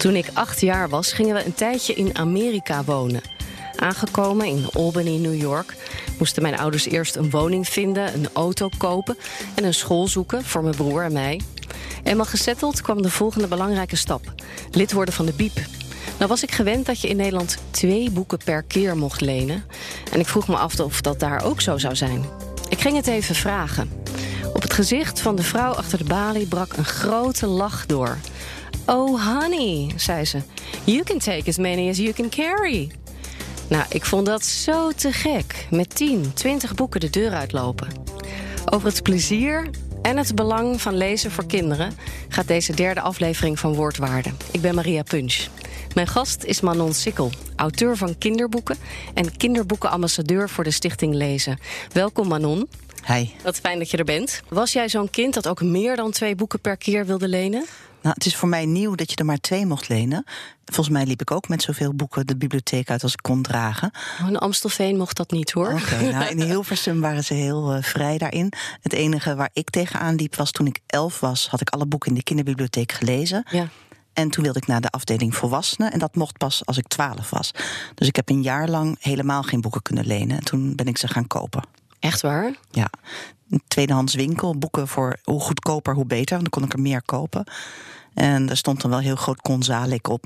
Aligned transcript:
Toen 0.00 0.16
ik 0.16 0.30
acht 0.32 0.60
jaar 0.60 0.88
was, 0.88 1.12
gingen 1.12 1.34
we 1.34 1.44
een 1.44 1.54
tijdje 1.54 1.94
in 1.94 2.18
Amerika 2.18 2.84
wonen. 2.84 3.20
Aangekomen 3.76 4.46
in 4.46 4.66
Albany, 4.72 5.16
New 5.16 5.40
York, 5.40 5.76
moesten 6.18 6.42
mijn 6.42 6.58
ouders 6.58 6.86
eerst 6.86 7.16
een 7.16 7.30
woning 7.30 7.68
vinden, 7.68 8.14
een 8.14 8.28
auto 8.32 8.68
kopen 8.78 9.16
en 9.54 9.64
een 9.64 9.74
school 9.74 10.08
zoeken 10.08 10.44
voor 10.44 10.62
mijn 10.62 10.76
broer 10.76 11.02
en 11.02 11.12
mij. 11.12 11.40
Eenmaal 12.04 12.26
gezetteld 12.26 12.80
kwam 12.80 13.02
de 13.02 13.10
volgende 13.10 13.46
belangrijke 13.46 13.96
stap: 13.96 14.32
lid 14.70 14.92
worden 14.92 15.14
van 15.14 15.26
de 15.26 15.32
BIEB. 15.32 15.58
Nou 16.18 16.28
was 16.28 16.42
ik 16.42 16.50
gewend 16.50 16.86
dat 16.86 17.00
je 17.00 17.08
in 17.08 17.16
Nederland 17.16 17.56
twee 17.70 18.10
boeken 18.10 18.38
per 18.44 18.62
keer 18.62 18.96
mocht 18.96 19.20
lenen. 19.20 19.64
En 20.12 20.20
ik 20.20 20.26
vroeg 20.26 20.48
me 20.48 20.56
af 20.56 20.80
of 20.80 21.00
dat 21.00 21.20
daar 21.20 21.44
ook 21.44 21.60
zo 21.60 21.78
zou 21.78 21.96
zijn. 21.96 22.24
Ik 22.68 22.80
ging 22.80 22.96
het 22.96 23.06
even 23.06 23.34
vragen. 23.34 23.90
Op 24.52 24.62
het 24.62 24.72
gezicht 24.72 25.20
van 25.20 25.36
de 25.36 25.42
vrouw 25.42 25.72
achter 25.72 25.98
de 25.98 26.04
balie 26.04 26.46
brak 26.46 26.72
een 26.76 26.84
grote 26.84 27.46
lach 27.46 27.86
door. 27.86 28.18
Oh, 28.90 29.38
honey, 29.38 29.92
zei 29.96 30.24
ze. 30.24 30.38
You 30.84 31.02
can 31.02 31.18
take 31.18 31.48
as 31.48 31.58
many 31.58 31.88
as 31.88 31.96
you 31.96 32.12
can 32.12 32.28
carry. 32.28 32.90
Nou, 33.68 33.84
ik 33.90 34.04
vond 34.04 34.26
dat 34.26 34.44
zo 34.44 34.90
te 34.90 35.12
gek. 35.12 35.66
Met 35.70 35.94
10, 35.94 36.32
20 36.34 36.74
boeken 36.74 37.00
de 37.00 37.10
deur 37.10 37.32
uitlopen. 37.32 37.88
Over 38.64 38.88
het 38.88 39.02
plezier 39.02 39.70
en 40.02 40.16
het 40.16 40.34
belang 40.34 40.80
van 40.80 40.96
lezen 40.96 41.30
voor 41.30 41.46
kinderen 41.46 41.92
gaat 42.28 42.46
deze 42.46 42.74
derde 42.74 43.00
aflevering 43.00 43.58
van 43.58 43.74
Woordwaarde. 43.74 44.30
Ik 44.50 44.60
ben 44.60 44.74
Maria 44.74 45.02
Punch. 45.02 45.46
Mijn 45.94 46.06
gast 46.06 46.44
is 46.44 46.60
Manon 46.60 46.92
Sikkel, 46.92 47.30
auteur 47.56 47.96
van 47.96 48.18
kinderboeken 48.18 48.76
en 49.14 49.36
kinderboekenambassadeur 49.36 50.48
voor 50.48 50.64
de 50.64 50.70
Stichting 50.70 51.14
Lezen. 51.14 51.58
Welkom 51.92 52.28
Manon. 52.28 52.68
Hi. 53.06 53.28
Wat 53.42 53.60
fijn 53.60 53.78
dat 53.78 53.90
je 53.90 53.96
er 53.96 54.04
bent. 54.04 54.42
Was 54.48 54.72
jij 54.72 54.88
zo'n 54.88 55.10
kind 55.10 55.34
dat 55.34 55.48
ook 55.48 55.62
meer 55.62 55.96
dan 55.96 56.10
twee 56.10 56.34
boeken 56.34 56.60
per 56.60 56.76
keer 56.76 57.06
wilde 57.06 57.28
lenen? 57.28 57.64
Nou, 58.02 58.14
het 58.14 58.26
is 58.26 58.36
voor 58.36 58.48
mij 58.48 58.66
nieuw 58.66 58.94
dat 58.94 59.10
je 59.10 59.16
er 59.16 59.24
maar 59.24 59.40
twee 59.40 59.66
mocht 59.66 59.88
lenen. 59.88 60.24
Volgens 60.64 60.96
mij 60.96 61.06
liep 61.06 61.20
ik 61.20 61.30
ook 61.30 61.48
met 61.48 61.62
zoveel 61.62 61.94
boeken 61.94 62.26
de 62.26 62.36
bibliotheek 62.36 62.90
uit 62.90 63.02
als 63.02 63.12
ik 63.12 63.22
kon 63.22 63.42
dragen. 63.42 63.90
Oh, 64.22 64.28
in 64.28 64.36
Amstelveen 64.36 64.96
mocht 64.96 65.16
dat 65.16 65.30
niet 65.30 65.50
hoor. 65.50 65.82
Nou, 66.00 66.24
in 66.24 66.40
Hilversum 66.50 67.00
waren 67.00 67.24
ze 67.24 67.34
heel 67.34 67.76
uh, 67.76 67.82
vrij 67.82 68.18
daarin. 68.18 68.52
Het 68.80 68.92
enige 68.92 69.34
waar 69.34 69.50
ik 69.52 69.70
tegenaan 69.70 70.14
liep 70.14 70.36
was 70.36 70.50
toen 70.50 70.66
ik 70.66 70.80
elf 70.86 71.20
was, 71.20 71.48
had 71.48 71.60
ik 71.60 71.70
alle 71.70 71.86
boeken 71.86 72.08
in 72.08 72.16
de 72.16 72.22
kinderbibliotheek 72.22 72.92
gelezen. 72.92 73.44
Ja. 73.50 73.68
En 74.12 74.30
toen 74.30 74.44
wilde 74.44 74.58
ik 74.58 74.66
naar 74.66 74.80
de 74.80 74.90
afdeling 74.90 75.34
volwassenen. 75.34 75.92
En 75.92 75.98
dat 75.98 76.14
mocht 76.14 76.38
pas 76.38 76.66
als 76.66 76.78
ik 76.78 76.88
twaalf 76.88 77.30
was. 77.30 77.50
Dus 77.94 78.08
ik 78.08 78.16
heb 78.16 78.28
een 78.28 78.42
jaar 78.42 78.68
lang 78.68 78.96
helemaal 79.00 79.42
geen 79.42 79.60
boeken 79.60 79.82
kunnen 79.82 80.06
lenen. 80.06 80.36
En 80.36 80.44
toen 80.44 80.74
ben 80.74 80.86
ik 80.86 80.98
ze 80.98 81.08
gaan 81.08 81.26
kopen. 81.26 81.62
Echt 82.00 82.20
waar? 82.20 82.54
Ja. 82.70 82.90
Een 83.50 83.62
tweedehands 83.68 84.14
winkel. 84.14 84.58
Boeken 84.58 84.88
voor 84.88 85.16
hoe 85.24 85.40
goedkoper, 85.40 85.94
hoe 85.94 86.06
beter. 86.06 86.38
Want 86.38 86.50
dan 86.50 86.60
kon 86.60 86.68
ik 86.68 86.72
er 86.72 86.80
meer 86.80 87.02
kopen. 87.02 87.44
En 88.14 88.46
daar 88.46 88.56
stond 88.56 88.80
dan 88.80 88.90
wel 88.90 89.00
heel 89.00 89.16
groot 89.16 89.40
Konzalik 89.40 90.08
op. 90.08 90.24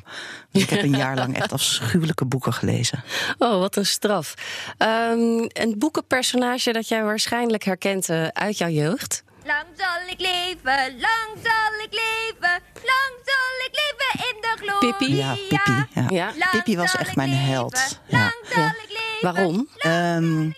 Dus 0.50 0.62
ik 0.62 0.70
heb 0.70 0.82
een 0.82 0.96
jaar 0.96 1.16
lang 1.16 1.36
echt 1.36 1.52
afschuwelijke 1.52 2.24
boeken 2.24 2.52
gelezen. 2.52 3.04
Oh, 3.38 3.58
wat 3.58 3.76
een 3.76 3.86
straf. 3.86 4.34
Um, 4.78 5.46
een 5.52 5.74
boekenpersonage 5.78 6.72
dat 6.72 6.88
jij 6.88 7.04
waarschijnlijk 7.04 7.64
herkent 7.64 8.08
uh, 8.08 8.26
uit 8.26 8.58
jouw 8.58 8.68
jeugd? 8.68 9.24
Lang 9.44 9.66
zal 9.76 10.08
ik 10.10 10.20
leven, 10.20 10.98
lang 11.00 11.30
zal 11.42 11.84
ik 11.84 11.90
leven, 11.90 12.60
lang 12.74 13.14
zal 13.24 13.66
ik 13.66 13.70
leven 13.70 14.26
in 14.28 14.40
de 14.40 14.54
glorie. 14.56 14.94
Pippi? 14.94 15.16
Ja, 15.16 15.34
Pippi. 15.48 15.86
Ja. 15.94 16.30
Ja. 16.34 16.50
Pippi 16.50 16.76
was 16.76 16.96
echt 16.96 17.16
mijn 17.16 17.32
held. 17.32 17.98
Ja. 18.06 18.18
Lang 18.18 18.34
zal 18.54 18.64
ik 18.64 18.88
leven. 18.88 19.34
Waarom? 19.34 19.68
Um, 19.86 20.54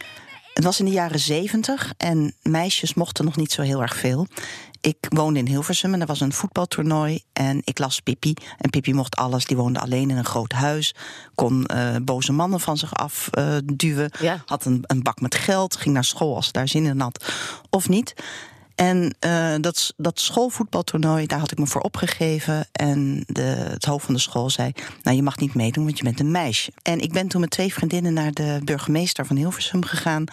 het 0.56 0.64
was 0.64 0.78
in 0.78 0.84
de 0.84 0.90
jaren 0.90 1.18
zeventig 1.18 1.92
en 1.96 2.34
meisjes 2.42 2.94
mochten 2.94 3.24
nog 3.24 3.36
niet 3.36 3.52
zo 3.52 3.62
heel 3.62 3.82
erg 3.82 3.96
veel. 3.96 4.26
Ik 4.80 4.96
woonde 5.08 5.38
in 5.38 5.46
Hilversum 5.46 5.94
en 5.94 6.00
er 6.00 6.06
was 6.06 6.20
een 6.20 6.32
voetbaltoernooi. 6.32 7.22
En 7.32 7.60
ik 7.64 7.78
las 7.78 8.00
Pippi. 8.00 8.34
En 8.58 8.70
Pippi 8.70 8.94
mocht 8.94 9.16
alles. 9.16 9.44
Die 9.44 9.56
woonde 9.56 9.80
alleen 9.80 10.10
in 10.10 10.16
een 10.16 10.24
groot 10.24 10.52
huis. 10.52 10.94
Kon 11.34 11.68
uh, 11.74 11.96
boze 12.02 12.32
mannen 12.32 12.60
van 12.60 12.76
zich 12.76 12.94
afduwen. 12.94 14.10
Uh, 14.14 14.20
ja. 14.20 14.42
Had 14.46 14.64
een, 14.64 14.84
een 14.86 15.02
bak 15.02 15.20
met 15.20 15.34
geld. 15.34 15.76
Ging 15.76 15.94
naar 15.94 16.04
school 16.04 16.34
als 16.34 16.46
ze 16.46 16.52
daar 16.52 16.68
zin 16.68 16.86
in 16.86 17.00
had. 17.00 17.32
Of 17.70 17.88
niet. 17.88 18.14
En 18.76 19.14
uh, 19.26 19.54
dat, 19.60 19.94
dat 19.96 20.20
schoolvoetbaltoernooi, 20.20 21.26
daar 21.26 21.38
had 21.38 21.52
ik 21.52 21.58
me 21.58 21.66
voor 21.66 21.80
opgegeven. 21.80 22.66
En 22.72 23.24
de, 23.26 23.42
het 23.42 23.84
hoofd 23.84 24.04
van 24.04 24.14
de 24.14 24.20
school 24.20 24.50
zei: 24.50 24.72
Nou, 25.02 25.16
je 25.16 25.22
mag 25.22 25.38
niet 25.38 25.54
meedoen, 25.54 25.84
want 25.84 25.98
je 25.98 26.04
bent 26.04 26.20
een 26.20 26.30
meisje. 26.30 26.72
En 26.82 27.00
ik 27.00 27.12
ben 27.12 27.28
toen 27.28 27.40
met 27.40 27.50
twee 27.50 27.72
vriendinnen 27.72 28.12
naar 28.12 28.32
de 28.32 28.60
burgemeester 28.64 29.26
van 29.26 29.36
Hilversum 29.36 29.84
gegaan. 29.84 30.24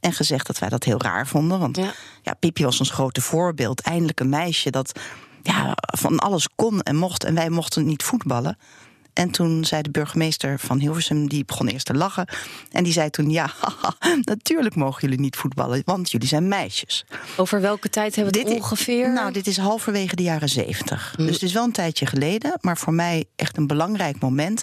En 0.00 0.12
gezegd 0.12 0.46
dat 0.46 0.58
wij 0.58 0.68
dat 0.68 0.84
heel 0.84 1.02
raar 1.02 1.26
vonden. 1.26 1.58
Want 1.58 1.76
ja, 1.76 1.92
ja 2.22 2.34
Pippi 2.34 2.64
was 2.64 2.78
ons 2.78 2.90
grote 2.90 3.20
voorbeeld. 3.20 3.80
Eindelijk 3.80 4.20
een 4.20 4.28
meisje 4.28 4.70
dat 4.70 5.00
ja, 5.42 5.76
van 5.76 6.18
alles 6.18 6.48
kon 6.54 6.80
en 6.80 6.96
mocht. 6.96 7.24
En 7.24 7.34
wij 7.34 7.50
mochten 7.50 7.84
niet 7.84 8.02
voetballen. 8.02 8.58
En 9.12 9.30
toen 9.30 9.64
zei 9.64 9.82
de 9.82 9.90
burgemeester 9.90 10.58
van 10.58 10.78
Hilversum, 10.78 11.28
die 11.28 11.44
begon 11.44 11.68
eerst 11.68 11.86
te 11.86 11.94
lachen. 11.94 12.28
En 12.70 12.84
die 12.84 12.92
zei 12.92 13.10
toen, 13.10 13.30
ja, 13.30 13.50
haha, 13.60 13.94
natuurlijk 14.22 14.74
mogen 14.74 15.00
jullie 15.00 15.20
niet 15.20 15.36
voetballen, 15.36 15.82
want 15.84 16.10
jullie 16.10 16.28
zijn 16.28 16.48
meisjes. 16.48 17.04
Over 17.36 17.60
welke 17.60 17.88
tijd 17.90 18.14
hebben 18.16 18.32
we 18.32 18.38
het 18.40 18.48
Dit- 18.48 18.58
ongeveer? 18.58 19.12
Nou, 19.12 19.32
dit 19.32 19.46
is 19.46 19.56
halverwege 19.56 20.16
de 20.16 20.22
jaren 20.22 20.48
zeventig. 20.48 21.14
Dus 21.16 21.34
het 21.34 21.42
is 21.42 21.52
wel 21.52 21.64
een 21.64 21.72
tijdje 21.72 22.06
geleden, 22.06 22.58
maar 22.60 22.78
voor 22.78 22.94
mij 22.94 23.24
echt 23.36 23.56
een 23.56 23.66
belangrijk 23.66 24.20
moment. 24.20 24.62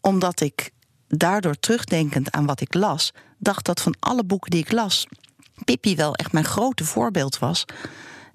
Omdat 0.00 0.40
ik 0.40 0.70
daardoor 1.08 1.58
terugdenkend 1.58 2.30
aan 2.30 2.46
wat 2.46 2.60
ik 2.60 2.74
las, 2.74 3.12
dacht 3.38 3.64
dat 3.64 3.80
van 3.80 3.94
alle 3.98 4.24
boeken 4.24 4.50
die 4.50 4.60
ik 4.60 4.72
las, 4.72 5.06
Pippi 5.64 5.96
wel 5.96 6.14
echt 6.14 6.32
mijn 6.32 6.44
grote 6.44 6.84
voorbeeld 6.84 7.38
was. 7.38 7.64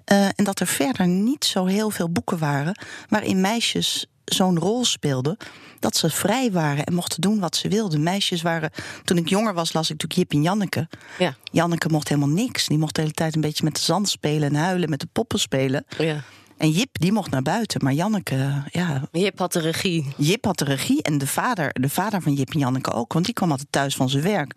Eh, 0.04 0.24
en 0.24 0.44
dat 0.44 0.60
er 0.60 0.66
verder 0.66 1.06
niet 1.06 1.44
zo 1.44 1.64
heel 1.66 1.90
veel 1.90 2.10
boeken 2.10 2.38
waren 2.38 2.78
waarin 3.08 3.40
meisjes 3.40 4.06
zo'n 4.24 4.58
rol 4.58 4.84
speelden. 4.84 5.36
Dat 5.80 5.96
ze 5.96 6.10
vrij 6.10 6.52
waren 6.52 6.84
en 6.84 6.94
mochten 6.94 7.20
doen 7.20 7.40
wat 7.40 7.56
ze 7.56 7.68
wilden. 7.68 8.02
Meisjes 8.02 8.42
waren. 8.42 8.70
Toen 9.04 9.16
ik 9.16 9.28
jonger 9.28 9.54
was, 9.54 9.72
las 9.72 9.90
ik 9.90 10.02
natuurlijk 10.02 10.20
Jip 10.20 10.32
en 10.32 10.42
Janneke. 10.42 10.88
Ja. 11.18 11.36
Janneke 11.52 11.88
mocht 11.88 12.08
helemaal 12.08 12.28
niks. 12.34 12.66
Die 12.66 12.78
mocht 12.78 12.94
de 12.94 13.00
hele 13.00 13.12
tijd 13.12 13.34
een 13.34 13.40
beetje 13.40 13.64
met 13.64 13.74
de 13.74 13.82
zand 13.82 14.08
spelen 14.08 14.48
en 14.48 14.54
huilen, 14.54 14.90
met 14.90 15.00
de 15.00 15.08
poppen 15.12 15.38
spelen. 15.38 15.84
ja. 15.98 16.22
En 16.56 16.70
Jip, 16.70 16.88
die 16.92 17.12
mocht 17.12 17.30
naar 17.30 17.42
buiten. 17.42 17.84
Maar 17.84 17.92
Janneke, 17.92 18.62
ja. 18.70 19.08
Jip 19.12 19.38
had 19.38 19.52
de 19.52 19.60
regie. 19.60 20.06
Jip 20.16 20.44
had 20.44 20.58
de 20.58 20.64
regie 20.64 21.02
en 21.02 21.18
de 21.18 21.26
vader, 21.26 21.72
de 21.80 21.88
vader 21.88 22.22
van 22.22 22.32
Jip 22.32 22.52
en 22.52 22.58
Janneke 22.58 22.92
ook. 22.92 23.12
Want 23.12 23.24
die 23.24 23.34
kwam 23.34 23.50
altijd 23.50 23.68
thuis 23.70 23.96
van 23.96 24.08
zijn 24.08 24.22
werk. 24.22 24.54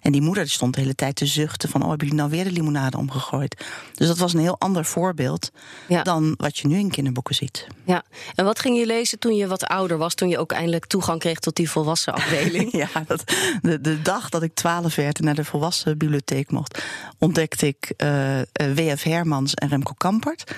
En 0.00 0.12
die 0.12 0.20
moeder 0.20 0.42
die 0.42 0.52
stond 0.52 0.74
de 0.74 0.80
hele 0.80 0.94
tijd 0.94 1.16
te 1.16 1.26
zuchten 1.26 1.68
van... 1.68 1.82
oh, 1.82 1.88
hebben 1.88 2.06
jullie 2.06 2.22
nou 2.22 2.34
weer 2.34 2.44
de 2.44 2.52
limonade 2.52 2.96
omgegooid? 2.98 3.64
Dus 3.94 4.06
dat 4.06 4.18
was 4.18 4.32
een 4.32 4.40
heel 4.40 4.58
ander 4.58 4.84
voorbeeld 4.84 5.50
Ja. 5.88 6.02
dan 6.02 6.34
wat 6.36 6.58
je 6.58 6.68
nu 6.68 6.78
in 6.78 6.90
kinderboeken 6.90 7.34
ziet. 7.34 7.66
Ja. 7.84 8.02
En 8.34 8.44
wat 8.44 8.58
ging 8.58 8.78
je 8.78 8.86
lezen 8.86 9.18
toen 9.18 9.34
je 9.36 9.46
wat 9.46 9.64
ouder 9.64 9.98
was? 9.98 10.14
Toen 10.14 10.28
je 10.28 10.38
ook 10.38 10.52
eindelijk 10.52 10.86
toegang 10.86 11.20
kreeg 11.20 11.38
tot 11.38 11.56
die 11.56 11.70
volwassen 11.70 12.12
afdeling? 12.14 12.72
Ja, 12.84 12.88
dat, 13.06 13.24
de, 13.62 13.80
de 13.80 14.02
dag 14.02 14.28
dat 14.28 14.42
ik 14.42 14.54
twaalf 14.54 14.94
werd 14.94 15.18
en 15.18 15.24
naar 15.24 15.34
de 15.34 15.44
volwassen 15.44 15.98
bibliotheek 15.98 16.50
mocht... 16.50 16.84
ontdekte 17.18 17.66
ik 17.66 17.92
eh, 17.96 18.40
eh, 18.40 18.46
W.F. 18.74 19.02
Hermans 19.02 19.54
en 19.54 19.68
Remco 19.68 19.92
Kampert. 19.96 20.54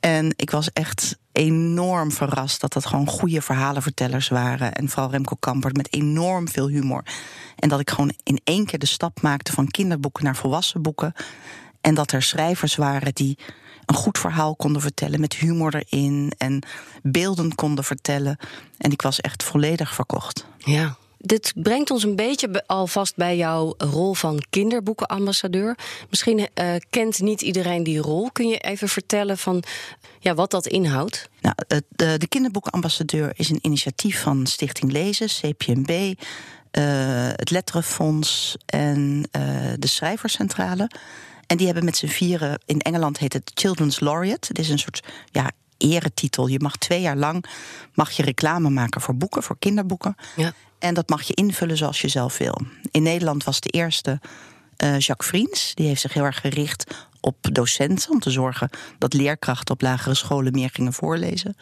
En 0.00 0.32
ik 0.36 0.50
was 0.50 0.72
echt 0.72 1.18
enorm 1.32 2.12
verrast 2.12 2.60
dat 2.60 2.72
dat 2.72 2.86
gewoon 2.86 3.06
goede 3.06 3.42
verhalenvertellers 3.42 4.28
waren. 4.28 4.72
En 4.72 4.88
vooral 4.88 5.10
Remco 5.10 5.36
Kampert 5.40 5.76
met 5.76 5.92
enorm 5.92 6.48
veel 6.48 6.68
humor. 6.68 7.02
En 7.56 7.68
dat 7.68 7.80
ik 7.80 7.90
gewoon 7.90 8.14
in 8.22 8.40
één 8.44 8.66
keer 8.66 8.78
de 8.78 8.86
stap 8.86 9.22
maakte 9.22 9.52
van 9.52 9.68
kinderboeken 9.68 10.24
naar 10.24 10.36
volwassen 10.36 10.82
boeken. 10.82 11.12
En 11.80 11.94
dat 11.94 12.12
er 12.12 12.22
schrijvers 12.22 12.76
waren 12.76 13.14
die 13.14 13.38
een 13.86 13.94
goed 13.94 14.18
verhaal 14.18 14.56
konden 14.56 14.82
vertellen 14.82 15.20
met 15.20 15.34
humor 15.34 15.74
erin 15.74 16.32
en 16.38 16.62
beelden 17.02 17.54
konden 17.54 17.84
vertellen. 17.84 18.36
En 18.78 18.90
ik 18.90 19.02
was 19.02 19.20
echt 19.20 19.42
volledig 19.42 19.94
verkocht. 19.94 20.46
Ja. 20.58 20.96
Dit 21.18 21.52
brengt 21.56 21.90
ons 21.90 22.02
een 22.02 22.16
beetje 22.16 22.48
be- 22.48 22.66
alvast 22.66 23.16
bij 23.16 23.36
jouw 23.36 23.74
rol 23.78 24.14
van 24.14 24.42
kinderboekenambassadeur. 24.50 25.78
Misschien 26.10 26.48
eh, 26.54 26.74
kent 26.90 27.20
niet 27.20 27.40
iedereen 27.42 27.82
die 27.82 27.98
rol. 27.98 28.30
Kun 28.32 28.48
je 28.48 28.58
even 28.58 28.88
vertellen 28.88 29.38
van 29.38 29.62
ja, 30.20 30.34
wat 30.34 30.50
dat 30.50 30.66
inhoudt? 30.66 31.28
Nou, 31.40 31.54
de, 31.88 32.18
de 32.18 32.28
kinderboekenambassadeur 32.28 33.32
is 33.34 33.48
een 33.50 33.58
initiatief 33.62 34.22
van 34.22 34.46
Stichting 34.46 34.92
Lezen, 34.92 35.26
CPMB. 35.28 36.14
eh, 36.70 36.84
het 37.36 37.50
Letterenfonds 37.50 38.56
en 38.66 39.28
eh, 39.30 39.42
de 39.78 39.86
Schrijverscentrale. 39.86 40.90
En 41.46 41.56
die 41.56 41.66
hebben 41.66 41.84
met 41.84 41.96
z'n 41.96 42.06
vieren, 42.06 42.60
in 42.66 42.80
Engeland 42.80 43.18
heet 43.18 43.32
het 43.32 43.50
Children's 43.54 44.00
Laureate. 44.00 44.48
Het 44.48 44.58
is 44.58 44.68
een 44.68 44.78
soort 44.78 45.02
ja, 45.30 45.50
eretitel. 45.76 46.46
Je 46.46 46.60
mag 46.60 46.76
twee 46.76 47.00
jaar 47.00 47.16
lang 47.16 47.44
mag 47.94 48.10
je 48.10 48.22
reclame 48.22 48.70
maken 48.70 49.00
voor 49.00 49.16
boeken, 49.16 49.42
voor 49.42 49.58
kinderboeken. 49.58 50.14
Ja. 50.36 50.52
En 50.78 50.94
dat 50.94 51.08
mag 51.08 51.22
je 51.22 51.34
invullen 51.34 51.76
zoals 51.76 52.00
je 52.00 52.08
zelf 52.08 52.38
wil. 52.38 52.60
In 52.90 53.02
Nederland 53.02 53.44
was 53.44 53.60
de 53.60 53.68
eerste 53.70 54.20
eh, 54.76 54.98
Jacques 54.98 55.28
Vriends. 55.28 55.74
Die 55.74 55.86
heeft 55.86 56.00
zich 56.00 56.12
heel 56.12 56.24
erg 56.24 56.40
gericht 56.40 56.94
op 57.20 57.36
docenten. 57.52 58.10
Om 58.10 58.18
te 58.20 58.30
zorgen 58.30 58.70
dat 58.98 59.12
leerkrachten 59.14 59.74
op 59.74 59.80
lagere 59.80 60.14
scholen 60.14 60.52
meer 60.52 60.70
gingen 60.72 60.92
voorlezen. 60.92 61.56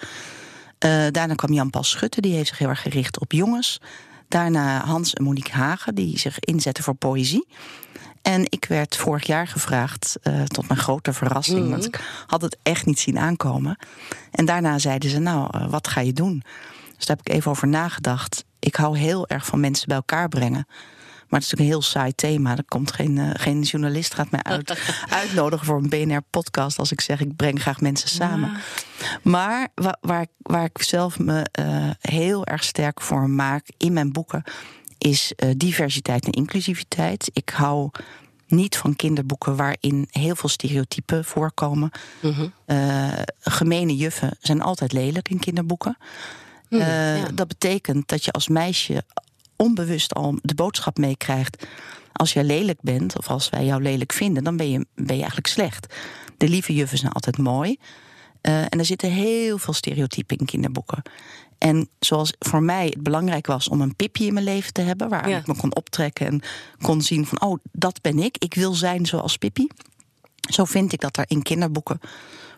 Eh, 0.78 1.06
daarna 1.10 1.34
kwam 1.34 1.52
Jan 1.52 1.70
Pas 1.70 1.90
Schutte. 1.90 2.20
Die 2.20 2.34
heeft 2.34 2.48
zich 2.48 2.58
heel 2.58 2.68
erg 2.68 2.82
gericht 2.82 3.20
op 3.20 3.32
jongens. 3.32 3.80
Daarna 4.28 4.84
Hans 4.84 5.14
en 5.14 5.24
Monique 5.24 5.52
Hagen. 5.52 5.94
Die 5.94 6.18
zich 6.18 6.38
inzetten 6.40 6.84
voor 6.84 6.94
poëzie. 6.94 7.46
En 8.22 8.42
ik 8.48 8.64
werd 8.68 8.96
vorig 8.96 9.26
jaar 9.26 9.46
gevraagd, 9.48 10.16
uh, 10.22 10.42
tot 10.42 10.68
mijn 10.68 10.80
grote 10.80 11.12
verrassing, 11.12 11.60
Mhm. 11.60 11.70
want 11.70 11.84
ik 11.84 12.00
had 12.26 12.42
het 12.42 12.56
echt 12.62 12.86
niet 12.86 12.98
zien 13.00 13.18
aankomen. 13.18 13.78
En 14.30 14.44
daarna 14.44 14.78
zeiden 14.78 15.10
ze: 15.10 15.18
Nou, 15.18 15.58
uh, 15.58 15.70
wat 15.70 15.88
ga 15.88 16.00
je 16.00 16.12
doen? 16.12 16.42
Dus 16.96 17.06
daar 17.06 17.16
heb 17.16 17.26
ik 17.26 17.32
even 17.32 17.50
over 17.50 17.68
nagedacht. 17.68 18.44
Ik 18.66 18.74
hou 18.74 18.98
heel 18.98 19.28
erg 19.28 19.46
van 19.46 19.60
mensen 19.60 19.88
bij 19.88 19.96
elkaar 19.96 20.28
brengen. 20.28 20.66
Maar 21.28 21.40
het 21.40 21.42
is 21.42 21.50
natuurlijk 21.50 21.60
een 21.60 21.66
heel 21.66 21.82
saai 21.82 22.14
thema. 22.14 22.56
Er 22.56 22.64
komt 22.64 22.92
geen, 22.92 23.16
uh, 23.16 23.30
geen 23.32 23.62
journalist 23.62 24.14
gaat 24.14 24.30
mij 24.30 24.42
uit, 24.42 24.78
uitnodigen 25.08 25.66
voor 25.66 25.76
een 25.76 25.88
BNR-podcast 25.88 26.78
als 26.78 26.92
ik 26.92 27.00
zeg 27.00 27.20
ik 27.20 27.36
breng 27.36 27.60
graag 27.60 27.80
mensen 27.80 28.08
samen. 28.08 28.50
Ja. 28.50 28.58
Maar 29.22 29.68
waar, 29.74 29.96
waar, 30.00 30.26
waar, 30.38 30.64
ik 30.64 30.82
zelf 30.82 31.18
me 31.18 31.46
uh, 31.60 31.90
heel 32.00 32.46
erg 32.46 32.64
sterk 32.64 33.00
voor 33.00 33.30
maak 33.30 33.66
in 33.76 33.92
mijn 33.92 34.12
boeken 34.12 34.42
is 34.98 35.32
uh, 35.36 35.50
diversiteit 35.56 36.24
en 36.24 36.32
inclusiviteit. 36.32 37.30
Ik 37.32 37.48
hou 37.48 37.90
niet 38.46 38.76
van 38.76 38.96
kinderboeken 38.96 39.56
waarin 39.56 40.06
heel 40.10 40.36
veel 40.36 40.48
stereotypen 40.48 41.24
voorkomen. 41.24 41.90
Mm 42.20 42.32
-hmm. 42.32 42.52
uh, 42.66 43.12
gemene 43.40 43.96
juffen 43.96 44.36
zijn 44.40 44.62
altijd 44.62 44.92
lelijk 44.92 45.28
in 45.28 45.38
kinderboeken. 45.38 45.96
Mm, 46.68 46.80
uh, 46.80 47.18
ja. 47.18 47.28
Dat 47.34 47.48
betekent 47.48 48.08
dat 48.08 48.24
je 48.24 48.30
als 48.30 48.48
meisje 48.48 49.04
onbewust 49.56 50.14
al 50.14 50.38
de 50.42 50.54
boodschap 50.54 50.98
meekrijgt. 50.98 51.66
Als 52.12 52.32
jij 52.32 52.44
lelijk 52.44 52.78
bent, 52.80 53.18
of 53.18 53.28
als 53.28 53.50
wij 53.50 53.64
jou 53.64 53.82
lelijk 53.82 54.12
vinden, 54.12 54.44
dan 54.44 54.56
ben 54.56 54.70
je, 54.70 54.86
ben 54.94 55.14
je 55.14 55.20
eigenlijk 55.20 55.46
slecht. 55.46 55.94
De 56.36 56.48
lieve 56.48 56.74
juffen 56.74 56.98
zijn 56.98 57.12
altijd 57.12 57.38
mooi. 57.38 57.76
Uh, 58.42 58.60
en 58.60 58.78
er 58.78 58.84
zitten 58.84 59.10
heel 59.10 59.58
veel 59.58 59.72
stereotypen 59.72 60.36
in 60.36 60.46
kinderboeken. 60.46 61.02
En 61.58 61.88
zoals 61.98 62.32
voor 62.38 62.62
mij 62.62 62.86
het 62.86 63.02
belangrijk 63.02 63.46
was 63.46 63.68
om 63.68 63.80
een 63.80 63.96
Pippi 63.96 64.26
in 64.26 64.32
mijn 64.32 64.44
leven 64.44 64.72
te 64.72 64.80
hebben, 64.80 65.08
waar 65.08 65.28
ja. 65.28 65.38
ik 65.38 65.46
me 65.46 65.56
kon 65.56 65.74
optrekken 65.74 66.26
en 66.26 66.42
kon 66.80 67.02
zien 67.02 67.26
van, 67.26 67.40
oh, 67.40 67.58
dat 67.72 68.00
ben 68.00 68.18
ik. 68.18 68.36
Ik 68.38 68.54
wil 68.54 68.74
zijn 68.74 69.06
zoals 69.06 69.36
Pippi. 69.36 69.68
Zo 70.50 70.64
vind 70.64 70.92
ik 70.92 71.00
dat 71.00 71.16
er 71.16 71.24
in 71.28 71.42
kinderboeken 71.42 72.00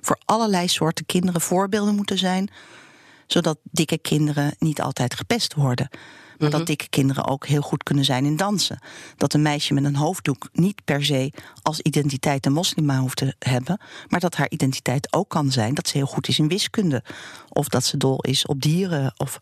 voor 0.00 0.18
allerlei 0.24 0.68
soorten 0.68 1.06
kinderen 1.06 1.40
voorbeelden 1.40 1.94
moeten 1.94 2.18
zijn, 2.18 2.50
zodat 3.28 3.58
dikke 3.62 3.98
kinderen 3.98 4.54
niet 4.58 4.80
altijd 4.80 5.14
gepest 5.14 5.54
worden. 5.54 5.88
Maar 6.38 6.50
dat 6.50 6.66
dikke 6.66 6.88
kinderen 6.88 7.26
ook 7.26 7.46
heel 7.46 7.60
goed 7.60 7.82
kunnen 7.82 8.04
zijn 8.04 8.24
in 8.24 8.36
dansen. 8.36 8.78
Dat 9.16 9.34
een 9.34 9.42
meisje 9.42 9.74
met 9.74 9.84
een 9.84 9.96
hoofddoek 9.96 10.48
niet 10.52 10.84
per 10.84 11.04
se 11.04 11.32
als 11.62 11.80
identiteit 11.80 12.46
een 12.46 12.52
moslima 12.52 12.98
hoeft 12.98 13.16
te 13.16 13.34
hebben. 13.38 13.80
Maar 14.08 14.20
dat 14.20 14.36
haar 14.36 14.50
identiteit 14.50 15.12
ook 15.12 15.28
kan 15.28 15.52
zijn 15.52 15.74
dat 15.74 15.88
ze 15.88 15.96
heel 15.96 16.06
goed 16.06 16.28
is 16.28 16.38
in 16.38 16.48
wiskunde. 16.48 17.02
Of 17.48 17.68
dat 17.68 17.84
ze 17.84 17.96
dol 17.96 18.20
is 18.20 18.46
op 18.46 18.60
dieren. 18.60 19.12
Of... 19.16 19.38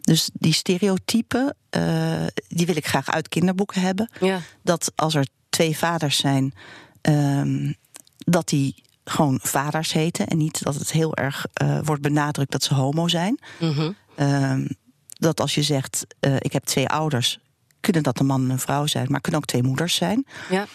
Dus 0.00 0.30
die 0.32 0.52
stereotypen, 0.52 1.56
uh, 1.76 2.26
die 2.48 2.66
wil 2.66 2.76
ik 2.76 2.86
graag 2.86 3.10
uit 3.10 3.28
kinderboeken 3.28 3.80
hebben. 3.80 4.10
Ja. 4.20 4.40
Dat 4.62 4.92
als 4.94 5.14
er 5.14 5.26
twee 5.48 5.76
vaders 5.76 6.16
zijn, 6.16 6.54
um, 7.02 7.74
dat 8.16 8.48
die 8.48 8.82
gewoon 9.04 9.38
vaders 9.42 9.92
heten. 9.92 10.26
En 10.26 10.36
niet 10.36 10.62
dat 10.62 10.74
het 10.74 10.92
heel 10.92 11.16
erg 11.16 11.46
uh, 11.62 11.78
wordt 11.82 12.02
benadrukt 12.02 12.52
dat 12.52 12.62
ze 12.62 12.74
homo 12.74 13.08
zijn. 13.08 13.38
-hmm. 13.58 13.96
um, 14.16 14.68
dat 15.08 15.40
als 15.40 15.54
je 15.54 15.62
zegt, 15.62 16.06
uh, 16.20 16.36
ik 16.38 16.52
heb 16.52 16.64
twee 16.64 16.88
ouders, 16.88 17.38
kunnen 17.80 18.02
dat 18.02 18.18
een 18.18 18.26
man 18.26 18.42
en 18.44 18.50
een 18.50 18.58
vrouw 18.58 18.86
zijn, 18.86 19.06
maar 19.10 19.20
kunnen 19.20 19.40
ook 19.40 19.46
twee 19.46 19.62
moeders 19.62 19.94
zijn. 19.94 20.26
Ja. 20.50 20.66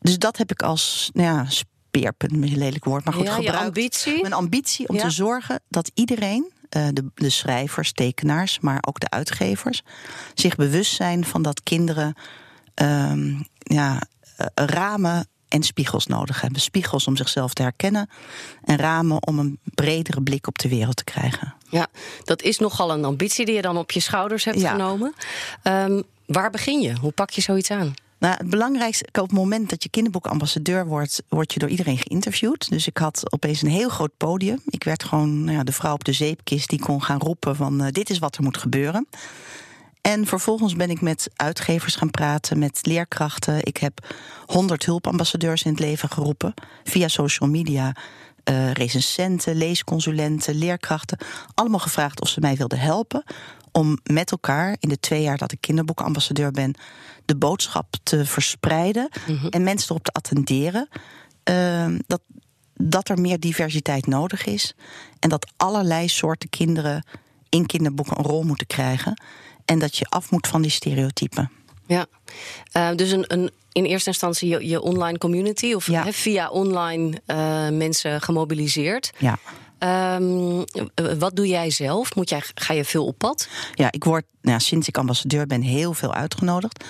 Dus 0.00 0.18
dat 0.18 0.36
heb 0.36 0.50
ik 0.50 0.62
als, 0.62 1.10
nou 1.12 1.36
ja, 1.36 1.44
speerpunt, 1.48 2.32
een 2.32 2.56
lelijk 2.58 2.84
woord, 2.84 3.04
maar 3.04 3.14
goed 3.14 3.26
ja, 3.26 3.34
gebruikt. 3.34 3.66
Ambitie? 3.66 4.20
Mijn 4.20 4.32
ambitie 4.32 4.88
om 4.88 4.94
ja. 4.94 5.02
te 5.02 5.10
zorgen 5.10 5.60
dat 5.68 5.90
iedereen, 5.94 6.52
uh, 6.76 6.88
de, 6.92 7.10
de 7.14 7.30
schrijvers, 7.30 7.92
tekenaars, 7.92 8.60
maar 8.60 8.78
ook 8.80 9.00
de 9.00 9.10
uitgevers, 9.10 9.82
zich 10.34 10.56
bewust 10.56 10.94
zijn 10.94 11.24
van 11.24 11.42
dat 11.42 11.62
kinderen 11.62 12.14
um, 12.82 13.46
ja, 13.58 14.02
ramen 14.54 15.26
en 15.48 15.62
spiegels 15.62 16.06
nodig 16.06 16.40
hebben. 16.40 16.60
Spiegels 16.60 17.06
om 17.06 17.16
zichzelf 17.16 17.54
te 17.54 17.62
herkennen 17.62 18.10
en 18.64 18.76
ramen 18.76 19.26
om 19.26 19.38
een 19.38 19.58
bredere 19.74 20.22
blik 20.22 20.46
op 20.46 20.58
de 20.58 20.68
wereld 20.68 20.96
te 20.96 21.04
krijgen. 21.04 21.54
Ja, 21.68 21.86
dat 22.24 22.42
is 22.42 22.58
nogal 22.58 22.90
een 22.90 23.04
ambitie 23.04 23.46
die 23.46 23.54
je 23.54 23.62
dan 23.62 23.76
op 23.76 23.90
je 23.90 24.00
schouders 24.00 24.44
hebt 24.44 24.60
ja. 24.60 24.70
genomen. 24.70 25.14
Um, 25.62 26.02
waar 26.26 26.50
begin 26.50 26.80
je? 26.80 26.98
Hoe 26.98 27.12
pak 27.12 27.30
je 27.30 27.40
zoiets 27.40 27.70
aan? 27.70 27.94
Nou, 28.18 28.36
het 28.36 28.50
belangrijkste, 28.50 29.06
op 29.06 29.14
het 29.28 29.32
moment 29.32 29.70
dat 29.70 29.82
je 29.82 29.88
kinderboekambassadeur 29.88 30.86
wordt, 30.86 31.22
word 31.28 31.52
je 31.52 31.58
door 31.58 31.68
iedereen 31.68 31.98
geïnterviewd. 31.98 32.70
Dus 32.70 32.86
ik 32.86 32.96
had 32.96 33.32
opeens 33.32 33.62
een 33.62 33.68
heel 33.68 33.88
groot 33.88 34.16
podium. 34.16 34.60
Ik 34.66 34.84
werd 34.84 35.04
gewoon 35.04 35.44
nou 35.44 35.56
ja, 35.56 35.64
de 35.64 35.72
vrouw 35.72 35.92
op 35.92 36.04
de 36.04 36.12
zeepkist 36.12 36.68
die 36.68 36.78
kon 36.78 37.02
gaan 37.02 37.18
roepen 37.18 37.56
van 37.56 37.82
uh, 37.82 37.88
dit 37.90 38.10
is 38.10 38.18
wat 38.18 38.36
er 38.36 38.42
moet 38.42 38.56
gebeuren. 38.56 39.06
En 40.06 40.26
vervolgens 40.26 40.74
ben 40.74 40.90
ik 40.90 41.00
met 41.00 41.30
uitgevers 41.36 41.94
gaan 41.94 42.10
praten, 42.10 42.58
met 42.58 42.78
leerkrachten. 42.82 43.58
Ik 43.62 43.76
heb 43.76 44.14
honderd 44.46 44.84
hulpambassadeurs 44.84 45.62
in 45.62 45.70
het 45.70 45.80
leven 45.80 46.08
geroepen 46.08 46.54
via 46.84 47.08
social 47.08 47.48
media. 47.48 47.96
Uh, 48.50 48.72
recensenten, 48.72 49.56
leesconsulenten, 49.56 50.54
leerkrachten. 50.54 51.18
Allemaal 51.54 51.78
gevraagd 51.78 52.20
of 52.20 52.28
ze 52.28 52.40
mij 52.40 52.56
wilden 52.56 52.78
helpen 52.78 53.24
om 53.72 53.98
met 54.02 54.30
elkaar 54.30 54.76
in 54.80 54.88
de 54.88 55.00
twee 55.00 55.22
jaar 55.22 55.38
dat 55.38 55.52
ik 55.52 55.60
kinderboekenambassadeur 55.60 56.50
ben, 56.50 56.74
de 57.24 57.36
boodschap 57.36 57.94
te 58.02 58.24
verspreiden 58.24 59.08
mm 59.26 59.36
-hmm. 59.36 59.48
en 59.48 59.62
mensen 59.62 59.90
erop 59.90 60.04
te 60.04 60.12
attenderen 60.12 60.88
uh, 61.50 61.86
dat, 62.06 62.20
dat 62.74 63.08
er 63.08 63.20
meer 63.20 63.40
diversiteit 63.40 64.06
nodig 64.06 64.44
is 64.44 64.74
en 65.18 65.28
dat 65.28 65.52
allerlei 65.56 66.08
soorten 66.08 66.48
kinderen 66.48 67.06
in 67.48 67.66
kinderboeken 67.66 68.18
een 68.18 68.24
rol 68.24 68.42
moeten 68.42 68.66
krijgen 68.66 69.14
en 69.64 69.78
dat 69.78 69.96
je 69.96 70.04
af 70.04 70.30
moet 70.30 70.46
van 70.46 70.62
die 70.62 70.70
stereotypen. 70.70 71.50
Ja, 71.86 72.06
uh, 72.76 72.94
dus 72.94 73.10
een, 73.10 73.24
een, 73.26 73.50
in 73.72 73.84
eerste 73.84 74.08
instantie 74.08 74.48
je, 74.48 74.68
je 74.68 74.82
online 74.82 75.18
community 75.18 75.72
of 75.72 75.86
ja. 75.86 76.04
he, 76.04 76.12
via 76.12 76.48
online 76.48 77.20
uh, 77.26 77.36
mensen 77.68 78.20
gemobiliseerd. 78.20 79.12
Ja. 79.18 79.38
Um, 80.16 80.64
wat 81.18 81.36
doe 81.36 81.46
jij 81.46 81.70
zelf? 81.70 82.14
Moet 82.14 82.28
jij, 82.28 82.42
ga 82.54 82.74
je 82.74 82.84
veel 82.84 83.06
op 83.06 83.18
pad? 83.18 83.48
Ja, 83.74 83.92
ik 83.92 84.04
word 84.04 84.24
nou, 84.40 84.60
sinds 84.60 84.88
ik 84.88 84.98
ambassadeur 84.98 85.46
ben 85.46 85.62
heel 85.62 85.94
veel 85.94 86.14
uitgenodigd. 86.14 86.84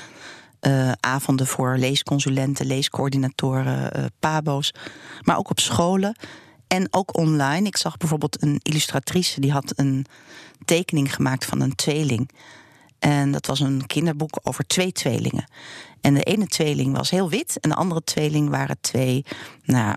Uh, 0.61 0.93
avonden 1.01 1.47
voor 1.47 1.79
leesconsulenten, 1.79 2.67
leescoördinatoren, 2.67 4.13
pabo's. 4.19 4.73
Maar 5.21 5.39
ook 5.39 5.51
op 5.51 5.61
scholen 5.61 6.17
en 6.67 6.87
ook 6.91 7.17
online. 7.17 7.67
Ik 7.67 7.77
zag 7.77 7.97
bijvoorbeeld 7.97 8.43
een 8.43 8.61
illustratrice 8.63 9.41
die 9.41 9.53
had 9.53 9.73
een 9.77 10.07
tekening 10.65 11.15
gemaakt 11.15 11.45
van 11.45 11.61
een 11.61 11.75
tweeling. 11.75 12.31
En 13.05 13.31
dat 13.31 13.47
was 13.47 13.61
een 13.61 13.87
kinderboek 13.87 14.39
over 14.43 14.67
twee 14.67 14.93
tweelingen. 14.93 15.45
En 16.01 16.15
de 16.15 16.23
ene 16.23 16.47
tweeling 16.47 16.97
was 16.97 17.11
heel 17.11 17.29
wit 17.29 17.61
en 17.61 17.69
de 17.69 17.77
andere 17.77 18.05
tweeling 18.05 18.49
waren 18.49 18.77
twee 18.81 19.25
nou, 19.65 19.95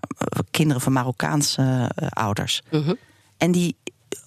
kinderen 0.51 0.81
van 0.81 0.93
Marokkaanse 0.93 1.91
uh, 2.01 2.07
ouders. 2.09 2.61
-hmm. 2.69 2.97
En 3.37 3.51
die 3.51 3.75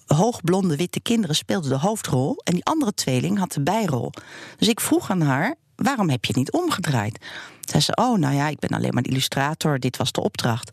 hoogblonde 0.05 0.75
witte 0.75 0.99
kinderen 0.99 1.35
speelden 1.35 1.69
de 1.69 1.77
hoofdrol 1.77 2.41
en 2.43 2.53
die 2.53 2.65
andere 2.65 2.93
tweeling 2.93 3.37
had 3.37 3.51
de 3.51 3.61
bijrol. 3.61 4.11
Dus 4.57 4.67
ik 4.67 4.79
vroeg 4.79 5.09
aan 5.09 5.21
haar: 5.21 5.55
waarom 5.75 6.09
heb 6.09 6.25
je 6.25 6.27
het 6.27 6.37
niet 6.37 6.51
omgedraaid? 6.51 7.25
Zij 7.61 7.79
zei: 7.79 8.07
Oh, 8.07 8.17
nou 8.17 8.35
ja, 8.35 8.47
ik 8.47 8.59
ben 8.59 8.69
alleen 8.69 8.93
maar 8.93 9.03
de 9.03 9.09
illustrator, 9.09 9.79
dit 9.79 9.97
was 9.97 10.11
de 10.11 10.21
opdracht. 10.21 10.71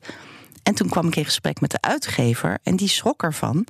En 0.63 0.75
toen 0.75 0.89
kwam 0.89 1.07
ik 1.07 1.17
in 1.17 1.25
gesprek 1.25 1.61
met 1.61 1.71
de 1.71 1.81
uitgever 1.81 2.59
en 2.63 2.77
die 2.77 2.89
schrok 2.89 3.23
ervan. 3.23 3.67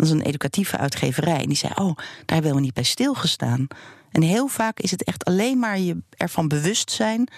Dat 0.00 0.08
is 0.08 0.14
een 0.14 0.26
educatieve 0.26 0.76
uitgeverij. 0.76 1.40
En 1.40 1.46
die 1.46 1.56
zei: 1.56 1.72
Oh, 1.74 1.96
daar 1.96 2.36
hebben 2.36 2.54
we 2.54 2.60
niet 2.60 2.74
bij 2.74 2.82
stilgestaan. 2.82 3.66
En 4.10 4.22
heel 4.22 4.46
vaak 4.46 4.80
is 4.80 4.90
het 4.90 5.04
echt 5.04 5.24
alleen 5.24 5.58
maar 5.58 5.78
je 5.78 6.02
ervan 6.16 6.48
bewust 6.48 6.90
zijn 6.90 7.28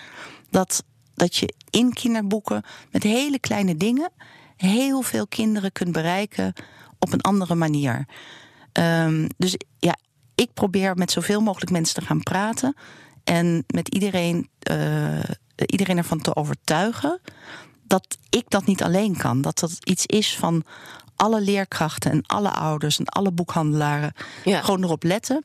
dat, 0.50 0.84
dat 1.14 1.36
je 1.36 1.54
in 1.70 1.92
kinderboeken 1.92 2.62
met 2.90 3.02
hele 3.02 3.38
kleine 3.38 3.76
dingen 3.76 4.10
heel 4.56 5.02
veel 5.02 5.26
kinderen 5.26 5.72
kunt 5.72 5.92
bereiken 5.92 6.52
op 6.98 7.12
een 7.12 7.20
andere 7.20 7.54
manier. 7.54 8.06
Um, 8.72 9.26
dus 9.36 9.56
ja, 9.78 9.96
ik 10.34 10.52
probeer 10.54 10.96
met 10.96 11.10
zoveel 11.10 11.40
mogelijk 11.40 11.70
mensen 11.70 11.94
te 11.94 12.06
gaan 12.06 12.22
praten 12.22 12.76
en 13.24 13.64
met 13.66 13.88
iedereen, 13.88 14.48
uh, 14.70 15.20
iedereen 15.66 15.96
ervan 15.96 16.20
te 16.20 16.36
overtuigen 16.36 17.20
dat 17.82 18.18
ik 18.30 18.44
dat 18.48 18.66
niet 18.66 18.82
alleen 18.82 19.16
kan. 19.16 19.42
Dat 19.42 19.58
dat 19.58 19.76
iets 19.84 20.06
is 20.06 20.36
van 20.36 20.64
alle 21.16 21.40
leerkrachten 21.40 22.10
en 22.10 22.22
alle 22.26 22.50
ouders 22.50 22.98
en 22.98 23.06
alle 23.06 23.30
boekhandelaren 23.32 24.12
Ja. 24.44 24.60
gewoon 24.62 24.84
erop 24.84 25.02
letten 25.02 25.44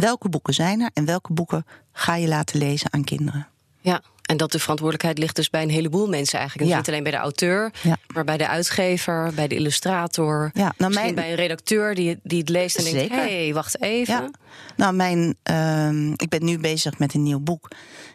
welke 0.00 0.28
boeken 0.28 0.54
zijn 0.54 0.80
er 0.80 0.90
en 0.94 1.04
welke 1.04 1.32
boeken 1.32 1.66
ga 1.92 2.16
je 2.16 2.28
laten 2.28 2.58
lezen 2.58 2.92
aan 2.92 3.04
kinderen? 3.04 3.48
Ja, 3.80 4.02
en 4.22 4.36
dat 4.36 4.52
de 4.52 4.58
verantwoordelijkheid 4.58 5.18
ligt 5.18 5.36
dus 5.36 5.50
bij 5.50 5.62
een 5.62 5.70
heleboel 5.70 6.08
mensen 6.08 6.38
eigenlijk. 6.38 6.68
En 6.68 6.74
Ja. 6.74 6.80
Niet 6.80 6.88
alleen 6.90 7.02
bij 7.02 7.12
de 7.12 7.18
auteur, 7.18 7.72
Ja. 7.82 7.96
maar 8.14 8.24
bij 8.24 8.36
de 8.36 8.48
uitgever, 8.48 9.32
bij 9.34 9.48
de 9.48 9.54
illustrator. 9.54 10.50
Ja, 10.54 10.74
nou, 10.78 10.92
mijn- 10.94 11.14
bij 11.14 11.28
een 11.30 11.36
redacteur 11.36 11.94
die, 11.94 12.18
die 12.22 12.38
het 12.38 12.48
leest 12.48 12.76
en 12.76 12.84
denkt: 12.84 13.14
hé, 13.14 13.42
hey, 13.44 13.54
wacht 13.54 13.80
even. 13.82 14.14
Ja. 14.14 14.30
Nou, 14.76 14.94
mijn, 14.94 15.36
ehm, 15.42 16.12
ik 16.12 16.28
ben 16.28 16.44
nu 16.44 16.58
bezig 16.58 16.98
met 16.98 17.14
een 17.14 17.22
nieuw 17.22 17.40
boek. 17.40 17.68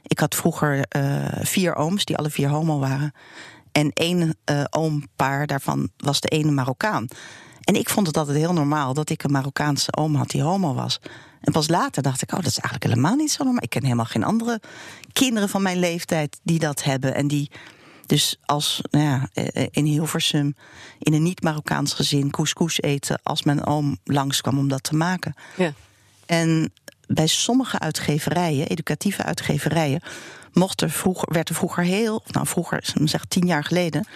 Ik 0.03 0.19
had 0.19 0.35
vroeger 0.35 0.81
eh, 0.89 1.25
vier 1.41 1.75
ooms 1.75 2.05
die 2.05 2.17
alle 2.17 2.29
vier 2.29 2.49
homo 2.49 2.79
waren. 2.79 3.13
En 3.79 3.91
één 3.93 4.35
eh, 4.43 4.63
oompaar 4.69 5.47
daarvan 5.47 5.89
was 5.97 6.19
de 6.19 6.27
ene 6.27 6.51
Marokkaan. 6.51 7.07
En 7.61 7.75
ik 7.75 7.89
vond 7.89 8.07
het 8.07 8.17
altijd 8.17 8.37
heel 8.37 8.53
normaal 8.53 8.93
dat 8.93 9.09
ik 9.09 9.23
een 9.23 9.31
Marokkaanse 9.31 9.95
oom 9.95 10.15
had 10.15 10.29
die 10.29 10.41
homo 10.41 10.73
was. 10.73 10.99
En 11.41 11.51
pas 11.51 11.67
later 11.67 12.03
dacht 12.03 12.21
ik, 12.21 12.31
oh, 12.31 12.37
dat 12.37 12.47
is 12.47 12.59
eigenlijk 12.59 12.83
helemaal 12.83 13.15
niet 13.15 13.31
zo 13.31 13.43
normaal. 13.43 13.63
Ik 13.63 13.69
ken 13.69 13.83
helemaal 13.83 14.05
geen 14.05 14.23
andere 14.23 14.61
kinderen 15.13 15.49
van 15.49 15.61
mijn 15.61 15.79
leeftijd 15.79 16.39
die 16.43 16.59
dat 16.59 16.83
hebben. 16.83 17.15
En 17.15 17.27
die 17.27 17.51
dus 18.05 18.37
als 18.45 18.81
nou 18.91 19.03
ja, 19.03 19.29
eh, 19.33 19.67
in 19.71 19.85
Hilversum 19.85 20.55
in 20.99 21.13
een 21.13 21.23
niet-Marokkaans 21.23 21.93
gezin 21.93 22.31
couscous 22.31 22.81
eten 22.81 23.19
als 23.23 23.43
mijn 23.43 23.65
oom 23.65 23.97
langskwam 24.03 24.57
om 24.57 24.67
dat 24.67 24.83
te 24.83 24.95
maken. 24.95 25.33
Ja. 25.57 25.73
En 26.25 26.73
bij 27.07 27.27
sommige 27.27 27.79
uitgeverijen, 27.79 28.67
educatieve 28.67 29.23
uitgeverijen, 29.23 30.01
mocht 30.53 30.81
er 30.81 30.89
vroeger, 30.89 31.33
werd 31.33 31.49
er 31.49 31.55
vroeger 31.55 31.83
heel, 31.83 32.23
nou 32.27 32.47
vroeger, 32.47 32.93
zeg 33.03 33.25
tien 33.25 33.45
jaar 33.45 33.63
geleden, 33.63 34.07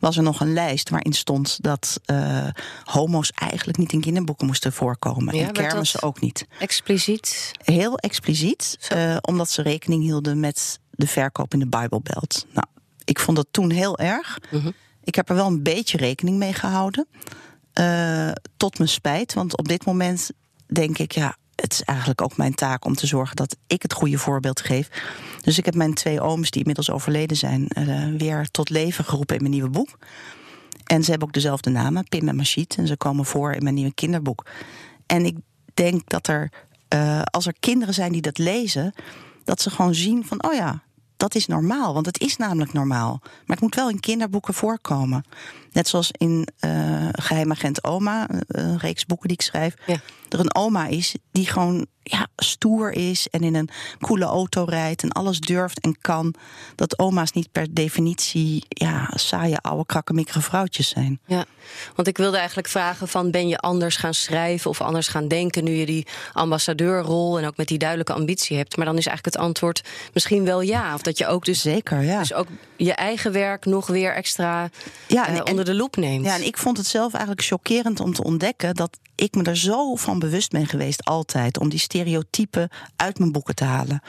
was 0.00 0.16
er 0.16 0.22
nog 0.22 0.40
een 0.40 0.52
lijst 0.52 0.90
waarin 0.90 1.12
stond 1.12 1.58
dat 1.62 2.00
eh, 2.04 2.48
homo's 2.84 3.30
eigenlijk 3.30 3.78
niet 3.78 3.92
in 3.92 4.00
kinderboeken 4.00 4.46
moesten 4.46 4.72
voorkomen. 4.72 5.36
Ja, 5.36 5.46
en 5.46 5.52
kermissen 5.52 6.02
ook 6.02 6.20
niet. 6.20 6.46
Expliciet. 6.58 7.52
Heel 7.64 7.98
expliciet, 7.98 8.76
eh, 8.88 9.16
omdat 9.20 9.50
ze 9.50 9.62
rekening 9.62 10.02
hielden 10.02 10.40
met 10.40 10.80
de 10.90 11.06
verkoop 11.06 11.52
in 11.52 11.58
de 11.58 11.68
Bible 11.68 12.00
Belt. 12.02 12.46
Nou, 12.52 12.66
ik 13.04 13.18
vond 13.18 13.36
dat 13.36 13.46
toen 13.50 13.70
heel 13.70 13.98
erg. 13.98 14.38
Mhm. 14.50 14.70
Ik 15.04 15.14
heb 15.14 15.28
er 15.28 15.34
wel 15.34 15.46
een 15.46 15.62
beetje 15.62 15.96
rekening 15.96 16.38
mee 16.38 16.52
gehouden. 16.52 17.06
Eh, 17.72 18.30
tot 18.56 18.78
mijn 18.78 18.90
spijt, 18.90 19.34
want 19.34 19.56
op 19.58 19.68
dit 19.68 19.84
moment 19.84 20.30
denk 20.66 20.98
ik, 20.98 21.12
ja, 21.12 21.36
het 21.66 21.74
is 21.74 21.82
eigenlijk 21.82 22.22
ook 22.22 22.36
mijn 22.36 22.54
taak 22.54 22.84
om 22.84 22.94
te 22.94 23.06
zorgen 23.06 23.36
dat 23.36 23.56
ik 23.66 23.82
het 23.82 23.92
goede 23.92 24.18
voorbeeld 24.18 24.60
geef. 24.60 24.88
Dus 25.40 25.58
ik 25.58 25.64
heb 25.64 25.74
mijn 25.74 25.94
twee 25.94 26.20
ooms, 26.20 26.50
die 26.50 26.60
inmiddels 26.60 26.90
overleden 26.90 27.36
zijn, 27.36 27.68
eh, 27.68 28.04
weer 28.18 28.48
tot 28.50 28.70
leven 28.70 29.04
geroepen 29.04 29.34
in 29.34 29.40
mijn 29.40 29.54
nieuwe 29.54 29.70
boek. 29.70 29.98
En 30.84 31.04
ze 31.04 31.10
hebben 31.10 31.28
ook 31.28 31.34
dezelfde 31.34 31.70
namen, 31.70 32.08
Pim 32.08 32.28
en 32.28 32.36
Machit. 32.36 32.74
En 32.78 32.86
ze 32.86 32.96
komen 32.96 33.24
voor 33.24 33.52
in 33.52 33.62
mijn 33.62 33.74
nieuwe 33.74 33.94
kinderboek. 33.94 34.46
En 35.06 35.24
ik 35.24 35.36
denk 35.74 36.08
dat 36.08 36.26
er, 36.26 36.50
eh, 36.88 37.22
als 37.22 37.46
er 37.46 37.54
kinderen 37.60 37.94
zijn 37.94 38.12
die 38.12 38.22
dat 38.22 38.38
lezen, 38.38 38.92
dat 39.44 39.60
ze 39.60 39.70
gewoon 39.70 39.94
zien 39.94 40.24
van, 40.24 40.44
oh 40.44 40.54
ja, 40.54 40.82
dat 41.16 41.34
is 41.34 41.46
normaal. 41.46 41.94
Want 41.94 42.06
het 42.06 42.20
is 42.20 42.36
namelijk 42.36 42.72
normaal. 42.72 43.18
Maar 43.22 43.56
het 43.56 43.60
moet 43.60 43.74
wel 43.74 43.90
in 43.90 44.00
kinderboeken 44.00 44.54
voorkomen. 44.54 45.24
Net 45.72 45.88
zoals 45.88 46.10
in 46.10 46.48
eh 46.58 47.08
Geheimagent 47.12 47.84
Oma, 47.84 48.28
een 48.46 48.78
reeks 48.78 49.06
boeken 49.06 49.28
die 49.28 49.36
ik 49.36 49.42
schrijf. 49.42 49.74
Ja. 49.86 49.96
Er 50.28 50.40
een 50.40 50.54
oma 50.54 50.86
is 50.86 51.14
die 51.32 51.46
gewoon 51.46 51.86
ja, 52.02 52.26
stoer 52.36 52.92
is 52.92 53.28
en 53.30 53.42
in 53.42 53.54
een 53.54 53.68
coole 54.00 54.24
auto 54.24 54.64
rijdt 54.64 55.02
en 55.02 55.12
alles 55.12 55.40
durft 55.40 55.80
en 55.80 55.96
kan. 56.00 56.34
Dat 56.74 56.98
oma's 56.98 57.32
niet 57.32 57.52
per 57.52 57.74
definitie 57.74 58.64
ja, 58.68 59.10
saaie, 59.14 59.58
oude, 59.58 59.86
krakkemikkere 59.86 60.40
vrouwtjes 60.40 60.88
zijn. 60.88 61.20
Ja, 61.26 61.44
want 61.94 62.08
ik 62.08 62.16
wilde 62.16 62.36
eigenlijk 62.36 62.68
vragen: 62.68 63.08
van, 63.08 63.30
ben 63.30 63.48
je 63.48 63.58
anders 63.58 63.96
gaan 63.96 64.14
schrijven 64.14 64.70
of 64.70 64.80
anders 64.80 65.08
gaan 65.08 65.28
denken 65.28 65.64
nu 65.64 65.72
je 65.72 65.86
die 65.86 66.06
ambassadeurrol 66.32 67.38
en 67.38 67.46
ook 67.46 67.56
met 67.56 67.68
die 67.68 67.78
duidelijke 67.78 68.12
ambitie 68.12 68.56
hebt? 68.56 68.76
Maar 68.76 68.86
dan 68.86 68.96
is 68.98 69.06
eigenlijk 69.06 69.36
het 69.36 69.44
antwoord 69.46 69.82
misschien 70.12 70.44
wel 70.44 70.60
ja. 70.60 70.94
Of 70.94 71.02
dat 71.02 71.18
je 71.18 71.26
ook 71.26 71.44
dus, 71.44 71.60
Zeker, 71.60 72.02
ja. 72.02 72.18
dus 72.18 72.32
ook 72.32 72.48
je 72.76 72.92
eigen 72.92 73.32
werk 73.32 73.64
nog 73.64 73.86
weer 73.86 74.14
extra 74.14 74.70
Ja, 75.06 75.28
eh, 75.28 75.36
en- 75.36 75.46
onder 75.46 75.64
de 75.64 75.74
loep 75.74 75.96
neemt. 75.96 76.24
Ja, 76.24 76.34
en 76.34 76.46
ik 76.46 76.56
vond 76.56 76.76
het 76.76 76.86
zelf 76.86 77.12
eigenlijk 77.12 77.44
chockerend 77.44 78.00
om 78.00 78.12
te 78.14 78.22
ontdekken 78.22 78.74
dat 78.74 78.98
ik 79.16 79.34
me 79.34 79.42
er 79.42 79.56
zo 79.56 79.94
van 79.94 80.18
bewust 80.18 80.50
ben 80.50 80.66
geweest, 80.66 81.04
altijd, 81.04 81.58
om 81.58 81.68
die 81.68 81.78
stereotypen 81.78 82.68
uit 82.96 83.18
mijn 83.18 83.32
boeken 83.32 83.54
te 83.54 83.64
halen. 83.64 84.02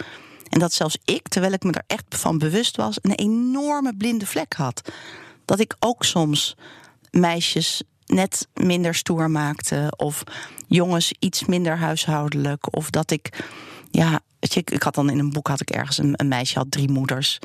En 0.49 0.59
dat 0.59 0.73
zelfs 0.73 0.97
ik, 1.05 1.27
terwijl 1.27 1.53
ik 1.53 1.63
me 1.63 1.71
er 1.71 1.83
echt 1.87 2.05
van 2.09 2.37
bewust 2.37 2.77
was, 2.77 2.97
een 3.01 3.15
enorme 3.15 3.95
blinde 3.97 4.25
vlek 4.25 4.53
had. 4.53 4.91
Dat 5.45 5.59
ik 5.59 5.75
ook 5.79 6.03
soms 6.03 6.55
meisjes 7.11 7.81
net 8.05 8.47
minder 8.53 8.95
stoer 8.95 9.31
maakte, 9.31 9.93
of 9.97 10.23
jongens 10.67 11.13
iets 11.19 11.45
minder 11.45 11.77
huishoudelijk, 11.77 12.75
of 12.75 12.89
dat 12.89 13.11
ik, 13.11 13.43
ja, 13.91 14.19
ik 14.39 14.83
had 14.83 14.95
dan 14.95 15.09
in 15.09 15.19
een 15.19 15.31
boek 15.31 15.47
had 15.47 15.61
ik 15.61 15.69
ergens 15.69 15.97
een, 15.97 16.13
een 16.15 16.27
meisje 16.27 16.57
had 16.57 16.71
drie 16.71 16.89
moeders. 16.89 17.39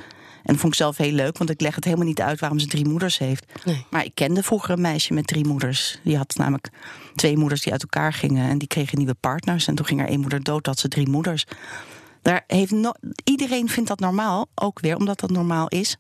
En 0.45 0.53
dat 0.53 0.57
vond 0.57 0.73
ik 0.73 0.79
zelf 0.79 0.97
heel 0.97 1.13
leuk, 1.13 1.39
want 1.39 1.51
ik 1.51 1.61
leg 1.61 1.75
het 1.75 1.85
helemaal 1.85 2.07
niet 2.07 2.21
uit 2.21 2.41
waarom 2.41 2.59
ze 2.59 2.67
drie 2.67 2.89
moeders 2.89 3.19
heeft. 3.19 3.45
Nee. 3.65 3.87
Maar 3.91 4.05
ik 4.05 4.15
kende 4.15 4.43
vroeger 4.43 4.71
een 4.71 4.81
meisje 4.81 5.13
met 5.13 5.27
drie 5.27 5.47
moeders. 5.47 5.99
Die 6.05 6.17
had 6.17 6.35
namelijk 6.37 6.71
twee 7.15 7.37
moeders 7.37 7.61
die 7.61 7.73
uit 7.73 7.83
elkaar 7.83 8.13
gingen 8.13 8.49
en 8.49 8.59
die 8.59 8.69
kregen 8.69 8.99
nieuwe 8.99 9.15
partners. 9.21 9.67
En 9.67 9.75
toen 9.75 9.87
ging 9.87 10.01
er 10.01 10.09
één 10.09 10.21
moeder 10.21 10.43
dood, 10.43 10.67
had 10.67 10.79
ze 10.79 10.89
drie 10.89 11.09
moeders. 11.09 11.47
Daar 12.23 12.45
heeft 12.47 12.71
no- 12.71 12.95
iedereen 13.25 13.69
vindt 13.69 13.89
dat 13.89 14.01
normaal, 14.01 14.47
ook 14.55 14.81
weer 14.81 14.97
omdat 14.97 15.21
dat 15.21 15.31
normaal 15.31 15.69
is. 15.69 15.97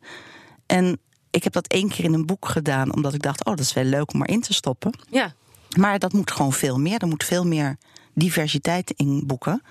En 0.67 0.99
ik 1.31 1.45
heb 1.45 1.53
dat 1.53 1.67
één 1.67 1.89
keer 1.89 2.05
in 2.05 2.15
een 2.15 2.27
boek 2.27 2.49
gedaan, 2.49 2.95
omdat 2.95 3.15
ik 3.15 3.23
dacht: 3.23 3.45
oh, 3.45 3.55
dat 3.57 3.65
is 3.65 3.73
wel 3.73 3.85
leuk 3.85 4.13
om 4.13 4.23
erin 4.23 4.41
te 4.41 4.53
stoppen. 4.55 4.93
Ja, 5.11 5.35
Maar 5.77 5.99
dat 5.99 6.13
moet 6.13 6.31
gewoon 6.31 6.53
veel 6.53 6.79
meer. 6.79 6.99
Er 7.01 7.07
moet 7.09 7.25
veel 7.25 7.47
meer 7.47 7.77
diversiteit 8.15 8.91
in 8.97 9.23
boeken. 9.27 9.63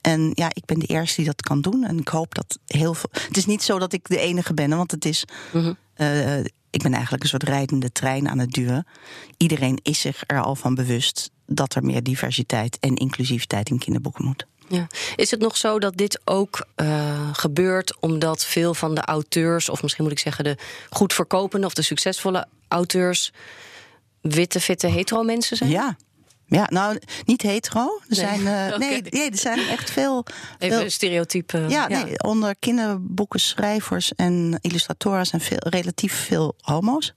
En 0.00 0.30
ja, 0.34 0.48
ik 0.52 0.64
ben 0.64 0.78
de 0.78 0.86
eerste 0.86 1.16
die 1.16 1.24
dat 1.24 1.42
kan 1.42 1.60
doen. 1.60 1.84
En 1.84 1.98
ik 1.98 2.08
hoop 2.08 2.34
dat 2.34 2.58
heel 2.66 2.94
veel. 2.94 3.10
Het 3.12 3.36
is 3.36 3.46
niet 3.46 3.62
zo 3.62 3.78
dat 3.78 3.92
ik 3.92 4.08
de 4.08 4.18
enige 4.18 4.54
ben, 4.54 4.76
want 4.76 4.90
het 4.90 5.04
is. 5.04 5.24
Mhm. 5.52 5.72
eh, 5.94 6.38
ik 6.70 6.82
ben 6.82 6.92
eigenlijk 6.92 7.22
een 7.22 7.28
soort 7.28 7.42
rijdende 7.42 7.92
trein 7.92 8.28
aan 8.28 8.38
het 8.38 8.52
duwen. 8.52 8.86
Iedereen 9.36 9.78
is 9.82 10.00
zich 10.00 10.24
er 10.26 10.40
al 10.40 10.54
van 10.54 10.74
bewust 10.74 11.30
dat 11.46 11.74
er 11.74 11.84
meer 11.84 12.02
diversiteit 12.02 12.78
en 12.80 12.94
inclusiviteit 12.94 13.70
in 13.70 13.78
kinderboeken 13.78 14.24
moet. 14.24 14.46
Ja. 14.68 14.86
Is 15.16 15.30
het 15.30 15.40
nog 15.40 15.56
zo 15.56 15.78
dat 15.78 15.96
dit 15.96 16.20
ook 16.24 16.66
eh, 16.74 17.28
gebeurt 17.32 18.00
omdat 18.00 18.44
veel 18.44 18.74
van 18.74 18.94
de 18.94 19.00
auteurs, 19.00 19.68
of 19.68 19.82
misschien 19.82 20.04
moet 20.04 20.12
ik 20.12 20.18
zeggen 20.18 20.44
de 20.44 20.56
goed 20.90 21.12
verkopende 21.12 21.66
of 21.66 21.74
de 21.74 21.82
succesvolle 21.82 22.46
auteurs, 22.68 23.32
witte, 24.20 24.60
fitte, 24.60 24.86
hetero 24.86 25.22
mensen 25.22 25.56
zijn? 25.56 25.70
Ja. 25.70 25.96
Ja, 26.48 26.66
nou, 26.70 26.98
niet 27.24 27.42
hetero. 27.42 27.80
Er 27.80 27.90
Nee. 28.08 28.18
zijn, 28.18 28.46
eh, 28.46 28.66
Oké. 28.74 28.78
nee, 28.78 29.02
nee, 29.02 29.30
er 29.30 29.36
zijn 29.38 29.58
echt 29.68 29.90
veel. 29.90 30.24
Even 30.58 30.76
veel- 30.76 30.84
een 30.84 30.90
stereotype. 30.90 31.64
Ja, 31.68 31.88
Nee, 31.88 32.22
onder 32.22 32.56
kinderboekenschrijvers 32.58 34.14
en 34.14 34.58
illustratoren 34.60 35.26
zijn 35.26 35.40
veel, 35.40 35.58
relatief 35.58 36.14
veel 36.14 36.54
homo's. 36.60 37.14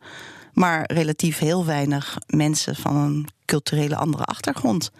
Maar 0.53 0.91
relatief 0.93 1.37
heel 1.39 1.65
weinig 1.65 2.17
mensen 2.27 2.75
van 2.75 2.95
een 2.95 3.27
culturele 3.45 3.95
andere 3.95 4.23
achtergrond. 4.23 4.91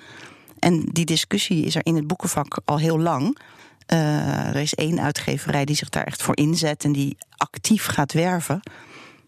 En 0.60 0.86
die 0.92 1.06
discussie 1.06 1.66
is 1.66 1.76
er 1.76 1.86
in 1.86 1.96
het 1.96 2.08
boekenvak 2.08 2.60
al 2.66 2.78
heel 2.80 3.00
lang. 3.00 3.38
Eh, 3.86 4.48
er 4.48 4.56
is 4.56 4.74
één 4.76 5.00
uitgeverij 5.02 5.66
die 5.66 5.76
zich 5.76 5.90
daar 5.90 6.04
echt 6.04 6.22
voor 6.22 6.38
inzet 6.38 6.84
en 6.84 6.92
die 6.92 7.18
actief 7.38 7.86
gaat 7.86 8.14
werven. 8.14 8.60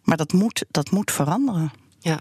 Maar 0.03 0.17
dat 0.17 0.33
moet, 0.33 0.65
dat 0.72 0.91
moet 0.91 1.12
veranderen. 1.12 1.72
Ja. 2.00 2.19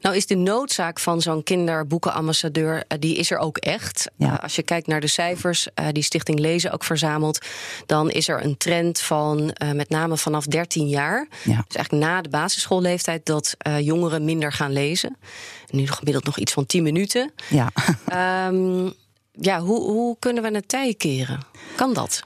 Nou 0.00 0.16
is 0.16 0.26
de 0.26 0.34
noodzaak 0.36 0.98
van 1.00 1.20
zo'n 1.20 1.42
kinderboekenambassadeur, 1.42 2.84
eh, 2.88 2.98
die 2.98 3.16
is 3.16 3.30
er 3.30 3.38
ook 3.38 3.56
echt. 3.58 4.10
Ja. 4.16 4.32
Eh, 4.36 4.42
als 4.42 4.56
je 4.56 4.62
kijkt 4.62 4.86
naar 4.86 5.00
de 5.00 5.06
cijfers 5.06 5.68
eh, 5.74 5.86
die 5.92 6.02
Stichting 6.02 6.38
Lezen 6.38 6.72
ook 6.72 6.84
verzamelt, 6.84 7.38
dan 7.86 8.10
is 8.10 8.28
er 8.28 8.44
een 8.44 8.56
trend 8.56 9.00
van 9.00 9.54
met 9.74 9.88
name 9.88 10.16
vanaf 10.16 10.44
13 10.46 10.88
jaar, 10.88 11.26
Ja. 11.44 11.64
dus 11.66 11.76
eigenlijk 11.76 12.04
na 12.06 12.22
de 12.22 12.28
basisschoolleeftijd, 12.28 13.26
dat 13.26 13.56
jongeren 13.80 14.24
minder 14.24 14.52
gaan 14.52 14.72
lezen. 14.72 15.16
Nu 15.70 15.86
gemiddeld 15.86 16.24
nog 16.24 16.38
iets 16.38 16.52
van 16.52 16.66
10 16.66 16.82
minuten. 16.82 17.32
Ja. 17.48 17.70
Ehm, 18.08 18.90
ja, 19.40 19.60
hoe, 19.60 19.80
hoe 19.80 20.16
kunnen 20.18 20.42
we 20.42 20.50
het 20.50 20.68
tij 20.68 20.94
keren? 20.94 21.40
Kan 21.76 21.92
dat? 21.92 22.22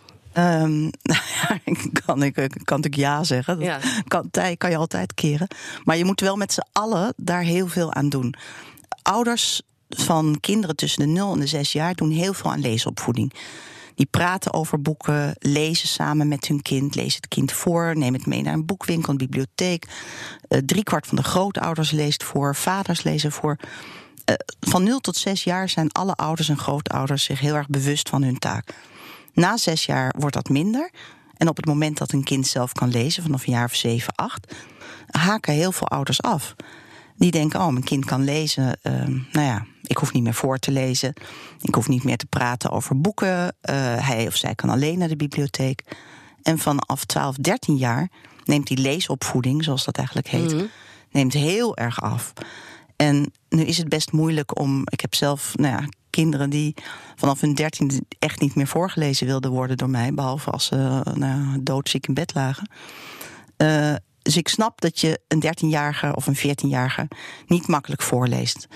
Ja, 1.49 1.59
kan 2.05 2.23
ik 2.23 2.35
kan 2.35 2.81
natuurlijk 2.81 2.95
ja 2.95 3.25
zeggen. 3.25 3.61
Ja. 3.61 3.79
kan, 4.09 4.31
kan 4.57 4.71
je 4.71 4.77
altijd 4.77 5.15
keren. 5.15 5.49
Maar 5.85 5.97
je 5.97 6.05
moet 6.05 6.21
wel 6.21 6.37
met 6.37 6.53
z'n 6.53 6.67
allen 6.73 7.15
daar 7.17 7.43
heel 7.43 7.69
veel 7.69 7.93
aan 7.93 8.09
doen. 8.09 8.35
Ouders 9.03 9.63
van 9.89 10.37
kinderen 10.41 10.77
tussen 10.77 11.01
de 11.01 11.07
0 11.07 11.33
en 11.33 11.41
de 11.41 11.47
6 11.47 11.73
jaar 11.73 11.95
doen 11.95 12.11
heel 12.11 12.33
veel 12.33 12.51
aan 12.51 12.61
leesopvoeding. 12.61 13.33
Die 13.95 14.07
praten 14.07 14.53
over 14.53 14.83
boeken, 14.83 15.35
lezen 15.39 15.89
samen 15.89 16.29
met 16.29 16.47
hun 16.47 16.63
kind, 16.63 16.95
lezen 16.95 17.21
het 17.21 17.29
kind 17.29 17.53
voor, 17.53 17.97
neem 17.97 18.13
het 18.13 18.27
mee 18.27 18.43
naar 18.43 18.55
een 18.55 18.67
boekwinkel, 18.67 19.11
een 19.11 19.19
bibliotheek. 19.19 19.87
Eh, 20.49 20.59
driekwart 20.59 21.07
van 21.07 21.17
de 21.17 21.23
grootouders 21.23 21.91
leest 21.91 22.25
voor, 22.25 22.55
vaders 22.57 23.03
lezen 23.03 23.33
voor. 23.33 23.57
Eh, 24.25 24.35
van 24.61 24.83
0 24.83 24.99
tot 24.99 25.17
6 25.17 25.45
jaar 25.45 25.69
zijn 25.69 25.93
alle 25.93 26.15
ouders 26.15 26.49
en 26.49 26.59
grootouders 26.59 27.25
zich 27.25 27.41
heel 27.41 27.55
erg 27.55 27.69
bewust 27.69 28.09
van 28.09 28.23
hun 28.23 28.39
taak. 28.39 28.75
Na 29.39 29.57
zes 29.57 29.87
jaar 29.87 30.15
wordt 30.19 30.35
dat 30.35 30.49
minder. 30.49 30.91
En 31.37 31.49
op 31.49 31.57
het 31.57 31.67
moment 31.67 31.99
dat 31.99 32.13
een 32.13 32.25
kind 32.25 32.47
zelf 32.47 32.73
kan 32.73 32.89
lezen, 32.89 33.23
vanaf 33.23 33.47
een 33.47 33.53
jaar 33.53 33.65
of 33.65 33.75
zeven, 33.75 34.15
acht, 34.15 34.55
haken 35.07 35.55
heel 35.55 35.73
veel 35.73 35.89
ouders 35.89 36.23
af. 36.23 36.55
Die 37.17 37.31
denken, 37.31 37.61
oh, 37.61 37.69
mijn 37.69 37.85
kind 37.85 38.05
kan 38.05 38.25
lezen. 38.25 38.79
ehm, 38.83 39.11
nou 39.33 39.47
ja, 39.47 39.67
Ik 39.83 39.97
hoef 39.97 40.13
niet 40.13 40.23
meer 40.23 40.35
voor 40.35 40.59
te 40.59 40.71
lezen. 40.71 41.13
Ik 41.61 41.75
hoef 41.75 41.89
niet 41.89 42.05
meer 42.05 42.17
te 42.17 42.27
praten 42.27 42.71
over 42.71 43.01
boeken. 43.01 43.57
Eh, 43.61 43.75
hij 44.07 44.27
of 44.27 44.37
zij 44.37 44.55
kan 44.55 44.71
alleen 44.71 44.99
naar 44.99 45.09
de 45.09 45.17
bibliotheek. 45.17 45.83
En 46.43 46.59
vanaf 46.59 47.05
12, 47.05 47.37
13 47.37 47.77
jaar 47.77 48.09
neemt 48.45 48.67
die 48.67 48.77
leesopvoeding, 48.79 49.65
zoals 49.65 49.85
dat 49.85 49.97
eigenlijk 49.97 50.29
heet, 50.29 50.53
Mhm. 50.55 50.65
neemt 51.11 51.33
heel 51.33 51.77
erg 51.77 52.01
af. 52.03 52.33
En 52.97 53.33
nu 53.49 53.63
is 53.63 53.79
het 53.79 53.89
best 53.89 54.13
moeilijk 54.13 54.59
om. 54.61 54.83
Ik 54.85 55.01
heb 55.01 55.15
zelf 55.15 55.53
nou 55.57 55.73
ja, 55.83 55.89
kinderen 56.11 56.51
die 56.51 56.75
vanaf 57.17 57.41
hun 57.41 57.55
dertiende 57.55 58.03
echt 58.19 58.41
niet 58.41 58.55
meer 58.55 58.67
voorgelezen 58.67 59.27
wilden 59.27 59.51
worden 59.51 59.77
door 59.77 59.91
mij, 59.91 60.15
behalve 60.15 60.51
als 60.51 60.67
ze 60.67 60.77
nou, 61.15 61.19
ja, 61.19 61.57
doodziek 61.61 62.07
in 62.07 62.15
bed 62.15 62.35
lagen. 62.35 62.71
Eh, 63.57 63.95
dus 64.23 64.37
ik 64.37 64.49
snap 64.49 64.81
dat 64.81 65.01
je 65.01 65.21
een 65.29 65.45
13-jarige 65.47 66.17
of 66.17 66.27
een 66.27 66.37
14-jarige 66.37 67.09
niet 67.47 67.67
makkelijk 67.67 68.03
voorleest. 68.03 68.69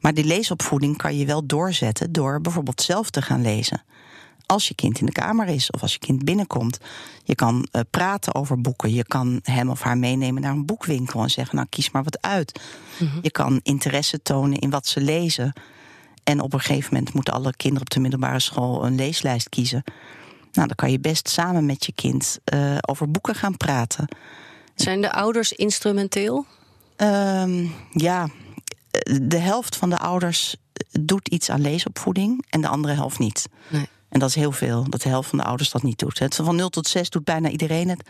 Maar 0.00 0.14
die 0.14 0.24
leesopvoeding 0.24 0.96
kan 0.96 1.16
je 1.16 1.26
wel 1.26 1.46
doorzetten 1.46 2.12
door 2.12 2.40
bijvoorbeeld 2.40 2.82
zelf 2.82 3.10
te 3.10 3.22
gaan 3.22 3.42
lezen. 3.42 3.82
Als 4.46 4.68
je 4.68 4.74
kind 4.74 4.98
in 4.98 5.06
de 5.06 5.12
kamer 5.12 5.46
is 5.46 5.70
of 5.70 5.82
als 5.82 5.92
je 5.92 5.98
kind 5.98 6.24
binnenkomt. 6.24 6.78
Je 7.22 7.34
kan 7.34 7.68
eh, 7.70 7.80
praten 7.90 8.34
over 8.34 8.60
boeken. 8.60 8.94
Je 8.94 9.04
kan 9.04 9.40
hem 9.42 9.70
of 9.70 9.82
haar 9.82 9.98
meenemen 9.98 10.42
naar 10.42 10.52
een 10.52 10.66
boekwinkel 10.66 11.22
en 11.22 11.30
zeggen: 11.30 11.56
Nou, 11.56 11.68
kies 11.70 11.90
maar 11.90 12.02
wat 12.02 12.22
uit. 12.22 12.60
Je 13.22 13.30
kan 13.30 13.60
interesse 13.62 14.22
tonen 14.22 14.58
in 14.58 14.70
wat 14.70 14.86
ze 14.86 15.00
lezen. 15.00 15.52
En 16.24 16.40
op 16.40 16.52
een 16.52 16.60
gegeven 16.60 16.94
moment 16.94 17.14
moeten 17.14 17.34
alle 17.34 17.56
kinderen 17.56 17.82
op 17.82 17.90
de 17.90 18.00
middelbare 18.00 18.40
school 18.40 18.86
een 18.86 18.94
leeslijst 18.94 19.48
kiezen. 19.48 19.82
Nou, 20.52 20.66
dan 20.66 20.76
kan 20.76 20.90
je 20.90 21.00
best 21.00 21.28
samen 21.28 21.66
met 21.66 21.86
je 21.86 21.92
kind 21.92 22.38
eh, 22.44 22.76
over 22.80 23.10
boeken 23.10 23.34
gaan 23.34 23.56
praten. 23.56 24.08
Zijn 24.74 25.00
de 25.00 25.12
ouders 25.12 25.52
instrumenteel? 25.52 26.46
Ehm, 26.96 27.66
ja, 27.90 28.28
de 29.22 29.38
helft 29.38 29.76
van 29.76 29.90
de 29.90 29.98
ouders 29.98 30.56
doet 31.00 31.28
iets 31.28 31.50
aan 31.50 31.60
leesopvoeding 31.60 32.44
en 32.48 32.60
de 32.60 32.68
andere 32.68 32.94
helft 32.94 33.18
niet. 33.18 33.48
Nee. 33.68 33.88
En 34.08 34.20
dat 34.20 34.28
is 34.28 34.34
heel 34.34 34.52
veel, 34.52 34.90
dat 34.90 35.02
de 35.02 35.08
helft 35.08 35.28
van 35.28 35.38
de 35.38 35.44
ouders 35.44 35.70
dat 35.70 35.82
niet 35.82 35.98
doet. 35.98 36.34
Van 36.34 36.56
0 36.56 36.68
tot 36.68 36.88
6 36.88 37.10
doet 37.10 37.24
bijna 37.24 37.48
iedereen 37.48 37.88
het. 37.88 38.08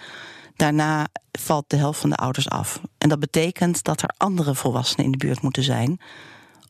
Daarna 0.57 1.07
valt 1.33 1.65
de 1.71 1.77
helft 1.77 2.01
van 2.01 2.11
de 2.11 2.17
ouders 2.17 2.49
af. 2.49 2.81
En 2.99 3.09
dat 3.09 3.21
betekent 3.21 3.83
dat 3.83 4.03
er 4.03 4.15
andere 4.17 4.55
volwassenen 4.55 5.05
in 5.05 5.11
de 5.11 5.19
buurt 5.19 5.43
moeten 5.43 5.63
zijn 5.63 6.01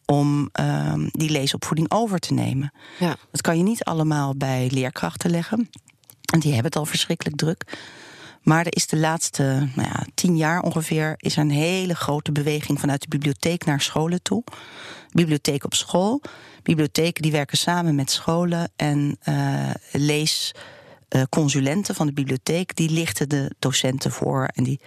om 0.06 0.48
ehm, 0.52 1.08
die 1.10 1.30
leesopvoeding 1.30 1.90
over 1.90 2.18
te 2.18 2.34
nemen. 2.34 2.72
Ja. 2.98 3.16
Dat 3.30 3.40
kan 3.40 3.56
je 3.56 3.62
niet 3.62 3.84
allemaal 3.84 4.36
bij 4.36 4.68
leerkrachten 4.70 5.30
leggen. 5.30 5.70
En 6.32 6.40
die 6.40 6.52
hebben 6.52 6.70
het 6.70 6.80
al 6.80 6.86
verschrikkelijk 6.86 7.36
druk. 7.36 7.78
Maar 8.42 8.66
er 8.66 8.76
is 8.76 8.86
de 8.86 8.96
laatste 8.96 9.68
nou 9.74 9.88
ja, 9.88 10.06
tien 10.14 10.36
jaar 10.36 10.60
ongeveer 10.60 11.14
is 11.16 11.36
er 11.36 11.42
een 11.42 11.50
hele 11.50 11.94
grote 11.94 12.32
beweging 12.32 12.80
vanuit 12.80 13.00
de 13.00 13.08
bibliotheek 13.08 13.64
naar 13.64 13.80
scholen 13.80 14.22
toe. 14.22 14.44
Bibliotheek 15.10 15.64
op 15.64 15.74
school. 15.74 16.22
Bibliotheken 16.62 17.22
die 17.22 17.32
werken 17.32 17.58
samen 17.58 17.94
met 17.94 18.10
scholen 18.10 18.72
en 18.76 19.18
uh, 19.28 19.70
leesconsulenten 19.92 21.94
van 21.94 22.06
de 22.06 22.12
bibliotheek 22.12 22.76
die 22.76 22.90
lichten 22.90 23.28
de 23.28 23.54
docenten 23.58 24.10
voor 24.10 24.44
en 24.44 24.64
die 24.64 24.80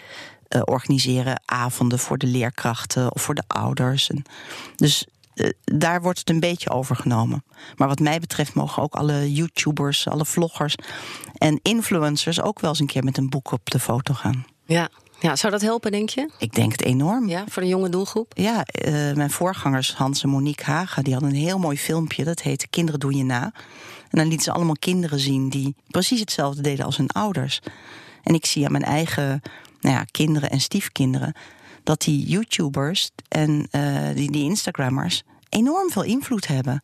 uh, 0.49 0.61
organiseren 0.65 1.41
avonden 1.45 1.99
voor 1.99 2.17
de 2.17 2.27
leerkrachten 2.27 3.13
of 3.13 3.21
voor 3.21 3.35
de 3.35 3.43
ouders. 3.47 4.09
En 4.09 4.23
dus 4.75 5.05
uh, 5.35 5.49
daar 5.63 6.01
wordt 6.01 6.19
het 6.19 6.29
een 6.29 6.39
beetje 6.39 6.69
overgenomen. 6.69 7.43
Maar 7.75 7.87
wat 7.87 7.99
mij 7.99 8.19
betreft 8.19 8.53
mogen 8.53 8.83
ook 8.83 8.93
alle 8.93 9.33
YouTubers, 9.33 10.07
alle 10.07 10.25
vloggers 10.25 10.75
en 11.37 11.59
influencers 11.61 12.41
ook 12.41 12.59
wel 12.59 12.69
eens 12.69 12.79
een 12.79 12.85
keer 12.85 13.03
met 13.03 13.17
een 13.17 13.29
boek 13.29 13.51
op 13.51 13.69
de 13.69 13.79
foto 13.79 14.13
gaan. 14.13 14.45
Ja. 14.65 14.89
Ja, 15.19 15.35
zou 15.35 15.51
dat 15.51 15.61
helpen, 15.61 15.91
denk 15.91 16.09
je? 16.09 16.29
Ik 16.37 16.53
denk 16.53 16.71
het 16.71 16.83
enorm. 16.83 17.29
Ja, 17.29 17.43
voor 17.47 17.61
de 17.61 17.67
jonge 17.67 17.89
doelgroep? 17.89 18.31
Ja, 18.35 18.65
uh, 18.85 19.13
mijn 19.13 19.29
voorgangers 19.29 19.93
Hans 19.93 20.23
en 20.23 20.29
Monique 20.29 20.65
Haga... 20.65 21.01
die 21.01 21.13
hadden 21.13 21.31
een 21.31 21.37
heel 21.37 21.59
mooi 21.59 21.77
filmpje, 21.77 22.23
dat 22.23 22.41
heette 22.41 22.67
Kinderen 22.67 22.99
doe 22.99 23.13
je 23.13 23.23
na. 23.23 23.43
En 24.09 24.17
dan 24.17 24.27
lieten 24.27 24.43
ze 24.43 24.51
allemaal 24.51 24.75
kinderen 24.79 25.19
zien... 25.19 25.49
die 25.49 25.75
precies 25.87 26.19
hetzelfde 26.19 26.61
deden 26.61 26.85
als 26.85 26.97
hun 26.97 27.09
ouders. 27.09 27.59
En 28.23 28.33
ik 28.33 28.45
zie 28.45 28.65
aan 28.65 28.71
mijn 28.71 28.83
eigen 28.83 29.41
nou 29.87 29.99
ja, 29.99 30.05
kinderen 30.11 30.49
en 30.49 30.59
stiefkinderen... 30.59 31.33
dat 31.83 32.01
die 32.01 32.25
YouTubers 32.25 33.09
en 33.27 33.67
uh, 33.71 34.15
die, 34.15 34.31
die 34.31 34.43
Instagrammers 34.43 35.23
enorm 35.49 35.89
veel 35.91 36.03
invloed 36.03 36.47
hebben. 36.47 36.83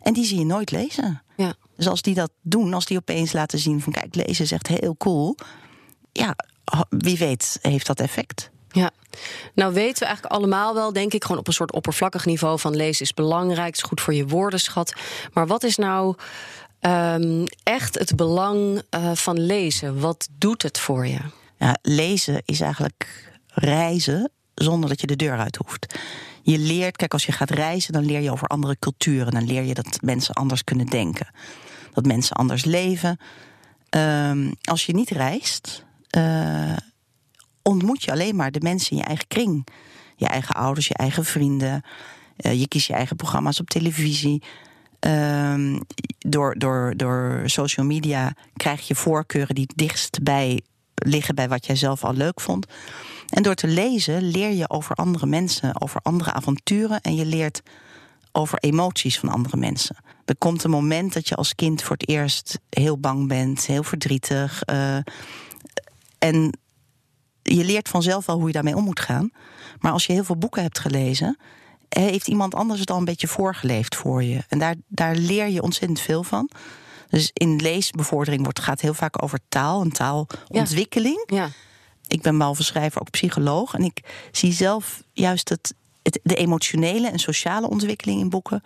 En 0.00 0.12
die 0.12 0.24
zie 0.24 0.38
je 0.38 0.44
nooit 0.44 0.70
lezen. 0.70 1.22
Ja. 1.36 1.54
Dus 1.76 1.88
als 1.88 2.02
die 2.02 2.14
dat 2.14 2.30
doen, 2.42 2.74
als 2.74 2.84
die 2.84 2.96
opeens 2.96 3.32
laten 3.32 3.58
zien 3.58 3.80
van... 3.80 3.92
kijk, 3.92 4.14
lezen 4.14 4.44
is 4.44 4.52
echt 4.52 4.66
heel 4.66 4.96
cool... 4.96 5.36
ja, 6.12 6.36
wie 6.88 7.18
weet 7.18 7.58
heeft 7.62 7.86
dat 7.86 8.00
effect. 8.00 8.50
Ja, 8.68 8.90
nou 9.54 9.72
weten 9.72 9.98
we 9.98 10.04
eigenlijk 10.04 10.34
allemaal 10.34 10.74
wel, 10.74 10.92
denk 10.92 11.12
ik, 11.12 11.22
gewoon 11.22 11.38
op 11.38 11.46
een 11.46 11.52
soort 11.52 11.72
oppervlakkig 11.72 12.24
niveau 12.24 12.58
van 12.58 12.76
lezen 12.76 13.04
is 13.04 13.14
belangrijk, 13.14 13.74
is 13.74 13.82
goed 13.82 14.00
voor 14.00 14.14
je 14.14 14.26
woordenschat. 14.26 14.92
Maar 15.32 15.46
wat 15.46 15.62
is 15.62 15.76
nou 15.76 16.16
um, 16.80 17.44
echt 17.62 17.98
het 17.98 18.16
belang 18.16 18.82
uh, 18.90 19.10
van 19.12 19.40
lezen? 19.40 20.00
Wat 20.00 20.28
doet 20.38 20.62
het 20.62 20.78
voor 20.78 21.06
je? 21.06 21.20
Lezen 21.82 22.42
is 22.44 22.60
eigenlijk 22.60 23.32
reizen 23.46 24.30
zonder 24.54 24.88
dat 24.88 25.00
je 25.00 25.06
de 25.06 25.16
deur 25.16 25.38
uit 25.38 25.56
hoeft. 25.56 25.98
Je 26.42 26.58
leert, 26.58 26.96
kijk, 26.96 27.12
als 27.12 27.26
je 27.26 27.32
gaat 27.32 27.50
reizen, 27.50 27.92
dan 27.92 28.04
leer 28.04 28.20
je 28.20 28.30
over 28.30 28.48
andere 28.48 28.76
culturen. 28.78 29.32
Dan 29.32 29.46
leer 29.46 29.62
je 29.62 29.74
dat 29.74 29.98
mensen 30.02 30.34
anders 30.34 30.64
kunnen 30.64 30.86
denken. 30.86 31.26
Dat 31.92 32.06
mensen 32.06 32.36
anders 32.36 32.64
leven. 32.64 33.18
Um, 33.90 34.54
als 34.62 34.86
je 34.86 34.94
niet 34.94 35.10
reist, 35.10 35.84
uh, 36.16 36.76
ontmoet 37.62 38.04
je 38.04 38.10
alleen 38.10 38.36
maar 38.36 38.50
de 38.50 38.60
mensen 38.60 38.90
in 38.90 38.96
je 38.96 39.04
eigen 39.04 39.26
kring. 39.26 39.66
Je 40.16 40.26
eigen 40.26 40.54
ouders, 40.54 40.88
je 40.88 40.94
eigen 40.94 41.24
vrienden. 41.24 41.82
Uh, 42.36 42.60
je 42.60 42.68
kiest 42.68 42.86
je 42.86 42.94
eigen 42.94 43.16
programma's 43.16 43.60
op 43.60 43.70
televisie. 43.70 44.42
Uh, 45.06 45.78
door, 46.18 46.58
door, 46.58 46.92
door 46.96 47.42
social 47.44 47.86
media 47.86 48.34
krijg 48.56 48.88
je 48.88 48.94
voorkeuren 48.94 49.54
die 49.54 49.70
dichtst 49.74 50.22
bij 50.22 50.62
liggen 50.94 51.34
bij 51.34 51.48
wat 51.48 51.66
jij 51.66 51.76
zelf 51.76 52.04
al 52.04 52.14
leuk 52.14 52.40
vond. 52.40 52.66
En 53.28 53.42
door 53.42 53.54
te 53.54 53.66
lezen 53.66 54.22
leer 54.22 54.52
je 54.52 54.70
over 54.70 54.96
andere 54.96 55.26
mensen, 55.26 55.80
over 55.80 56.00
andere 56.02 56.32
avonturen 56.32 57.00
en 57.00 57.14
je 57.14 57.26
leert 57.26 57.62
over 58.32 58.58
emoties 58.58 59.18
van 59.18 59.28
andere 59.28 59.56
mensen. 59.56 59.96
Er 60.24 60.36
komt 60.36 60.64
een 60.64 60.70
moment 60.70 61.12
dat 61.12 61.28
je 61.28 61.34
als 61.34 61.54
kind 61.54 61.82
voor 61.82 61.96
het 61.96 62.08
eerst 62.08 62.58
heel 62.70 62.98
bang 62.98 63.28
bent, 63.28 63.66
heel 63.66 63.82
verdrietig. 63.82 64.62
Uh, 64.70 64.96
en 66.18 66.58
je 67.42 67.64
leert 67.64 67.88
vanzelf 67.88 68.26
wel 68.26 68.36
hoe 68.36 68.46
je 68.46 68.52
daarmee 68.52 68.76
om 68.76 68.84
moet 68.84 69.00
gaan. 69.00 69.30
Maar 69.78 69.92
als 69.92 70.06
je 70.06 70.12
heel 70.12 70.24
veel 70.24 70.36
boeken 70.36 70.62
hebt 70.62 70.78
gelezen, 70.78 71.38
heeft 71.88 72.28
iemand 72.28 72.54
anders 72.54 72.80
het 72.80 72.90
al 72.90 72.98
een 72.98 73.04
beetje 73.04 73.28
voorgeleefd 73.28 73.96
voor 73.96 74.22
je. 74.22 74.44
En 74.48 74.58
daar, 74.58 74.74
daar 74.88 75.14
leer 75.14 75.48
je 75.48 75.62
ontzettend 75.62 76.00
veel 76.00 76.22
van. 76.22 76.50
Dus 77.08 77.30
in 77.32 77.56
leesbevordering 77.56 78.42
wordt, 78.42 78.60
gaat 78.60 78.80
heel 78.80 78.94
vaak 78.94 79.22
over 79.22 79.38
taal 79.48 79.82
en 79.82 79.90
taalontwikkeling. 79.90 81.22
Ja. 81.26 81.36
ja. 81.36 81.48
Ik 82.06 82.22
ben 82.22 82.38
behalve 82.38 82.62
schrijver 82.62 83.00
ook 83.00 83.10
psycholoog. 83.10 83.74
En 83.74 83.82
ik 83.82 84.00
zie 84.32 84.52
zelf 84.52 85.02
juist 85.12 85.48
het, 85.48 85.74
het, 86.02 86.20
de 86.22 86.34
emotionele 86.34 87.08
en 87.08 87.18
sociale 87.18 87.68
ontwikkeling 87.68 88.20
in 88.20 88.28
boeken 88.28 88.62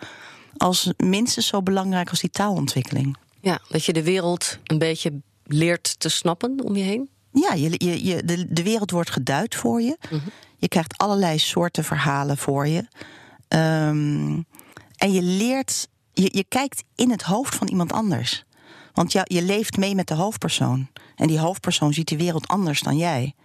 als 0.57 0.93
minstens 0.97 1.47
zo 1.47 1.61
belangrijk 1.63 2.09
als 2.09 2.19
die 2.19 2.29
taalontwikkeling. 2.29 3.17
Ja, 3.41 3.59
dat 3.69 3.85
je 3.85 3.93
de 3.93 4.03
wereld 4.03 4.57
een 4.63 4.77
beetje 4.77 5.21
leert 5.43 5.99
te 5.99 6.09
snappen 6.09 6.63
om 6.63 6.75
je 6.75 6.83
heen. 6.83 7.09
Ja, 7.31 7.53
je, 7.53 7.69
je, 7.77 8.05
je, 8.05 8.23
de, 8.23 8.53
de 8.53 8.63
wereld 8.63 8.91
wordt 8.91 9.09
geduid 9.09 9.55
voor 9.55 9.81
je. 9.81 9.97
Mhm. 10.09 10.27
Je 10.57 10.67
krijgt 10.67 10.97
allerlei 10.97 11.39
soorten 11.39 11.83
verhalen 11.83 12.37
voor 12.37 12.67
je. 12.67 12.77
Um, 13.47 14.45
en 14.95 15.11
je 15.11 15.21
leert, 15.21 15.87
je, 16.21 16.29
je 16.31 16.45
kijkt 16.47 16.83
in 16.95 17.11
het 17.11 17.21
hoofd 17.21 17.55
van 17.55 17.67
iemand 17.67 17.91
anders. 17.91 18.43
Want 18.93 19.11
ja, 19.11 19.21
je 19.23 19.41
leeft 19.41 19.77
mee 19.77 19.95
met 19.95 20.07
de 20.07 20.13
hoofdpersoon. 20.13 20.87
En 21.15 21.27
die 21.27 21.39
hoofdpersoon 21.39 21.93
ziet 21.93 22.07
de 22.07 22.17
wereld 22.17 22.47
anders 22.47 22.81
dan 22.81 22.97
jij. 22.97 23.35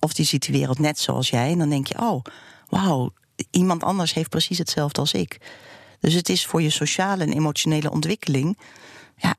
Of 0.00 0.12
die 0.12 0.26
ziet 0.26 0.46
de 0.46 0.52
wereld 0.52 0.78
net 0.78 0.98
zoals 0.98 1.30
jij. 1.30 1.50
En 1.50 1.58
dan 1.58 1.68
denk 1.68 1.86
je, 1.86 1.98
oh, 1.98 2.24
wauw, 2.68 3.12
iemand 3.50 3.82
anders 3.82 4.14
heeft 4.14 4.28
precies 4.28 4.58
hetzelfde 4.58 5.00
als 5.00 5.12
ik. 5.12 5.40
Dus 6.00 6.14
het 6.14 6.28
is 6.28 6.46
voor 6.46 6.62
je 6.62 6.70
sociale 6.70 7.24
en 7.24 7.32
emotionele 7.32 7.90
ontwikkeling 7.90 8.58
ja, 9.16 9.34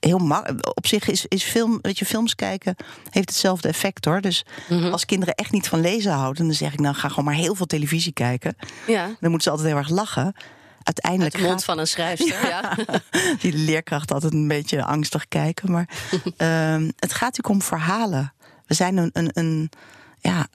heel 0.00 0.44
op 0.74 0.86
zich 0.86 1.08
is, 1.08 1.26
is 1.26 1.42
film, 1.42 1.78
weet 1.82 1.98
je, 1.98 2.04
films 2.04 2.34
kijken 2.34 2.76
heeft 3.10 3.28
hetzelfde 3.28 3.68
effect 3.68 4.04
hoor. 4.04 4.20
Dus 4.20 4.44
mm 4.68 4.78
-hmm. 4.78 4.92
als 4.92 5.04
kinderen 5.04 5.34
echt 5.34 5.52
niet 5.52 5.68
van 5.68 5.80
lezen 5.80 6.12
houden, 6.12 6.46
dan 6.46 6.54
zeg 6.54 6.72
ik 6.72 6.80
nou 6.80 6.94
ga 6.94 7.08
gewoon 7.08 7.24
maar 7.24 7.34
heel 7.34 7.54
veel 7.54 7.66
televisie 7.66 8.12
kijken. 8.12 8.56
Ja. 8.86 9.04
Dan 9.04 9.30
moeten 9.30 9.40
ze 9.40 9.50
altijd 9.50 9.68
heel 9.68 9.76
erg 9.76 9.88
lachen. 9.88 10.34
Uiteindelijk 10.84 11.34
Uit 11.34 11.42
de 11.42 11.48
mond 11.48 11.60
gaat, 11.60 11.64
van 11.64 11.78
een 11.78 11.86
schrijfster, 11.86 12.46
ja. 12.46 12.76
die 13.40 13.52
leerkracht 13.52 14.12
altijd 14.12 14.32
een 14.32 14.48
beetje 14.48 14.84
angstig 14.84 15.28
kijken. 15.28 15.70
Maar 15.70 15.88
um, 16.72 16.84
het 16.96 17.12
gaat 17.12 17.20
natuurlijk 17.20 17.48
om 17.48 17.62
verhalen. 17.62 18.32
We 18.66 18.74
zijn 18.74 18.96
een, 18.96 19.10
een, 19.12 19.30
een 19.32 19.70
ja, 20.20 20.46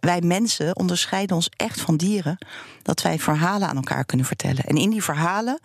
wij 0.00 0.20
mensen 0.20 0.76
onderscheiden 0.76 1.36
ons 1.36 1.50
echt 1.56 1.80
van 1.80 1.96
dieren 1.96 2.38
dat 2.82 3.02
wij 3.02 3.18
verhalen 3.18 3.68
aan 3.68 3.76
elkaar 3.76 4.04
kunnen 4.04 4.26
vertellen. 4.26 4.64
En 4.64 4.76
in 4.76 4.90
die 4.90 5.02
verhalen 5.02 5.60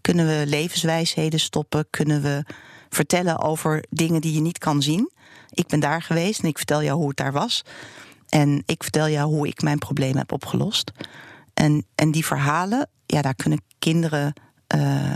kunnen 0.00 0.26
we 0.26 0.46
levenswijsheden 0.46 1.40
stoppen, 1.40 1.86
kunnen 1.90 2.22
we 2.22 2.44
vertellen 2.88 3.38
over 3.38 3.84
dingen 3.90 4.20
die 4.20 4.32
je 4.32 4.40
niet 4.40 4.58
kan 4.58 4.82
zien. 4.82 5.10
Ik 5.50 5.66
ben 5.66 5.80
daar 5.80 6.02
geweest 6.02 6.42
en 6.42 6.48
ik 6.48 6.56
vertel 6.56 6.82
jou 6.82 6.98
hoe 6.98 7.08
het 7.08 7.16
daar 7.16 7.32
was. 7.32 7.64
En 8.28 8.62
ik 8.66 8.82
vertel 8.82 9.08
jou 9.08 9.28
hoe 9.34 9.48
ik 9.48 9.62
mijn 9.62 9.78
probleem 9.78 10.16
heb 10.16 10.32
opgelost. 10.32 10.92
En, 11.54 11.86
en 11.94 12.10
die 12.10 12.26
verhalen, 12.26 12.88
ja, 13.10 13.22
daar 13.22 13.34
kunnen 13.34 13.62
kinderen 13.78 14.32
uh, 14.76 15.14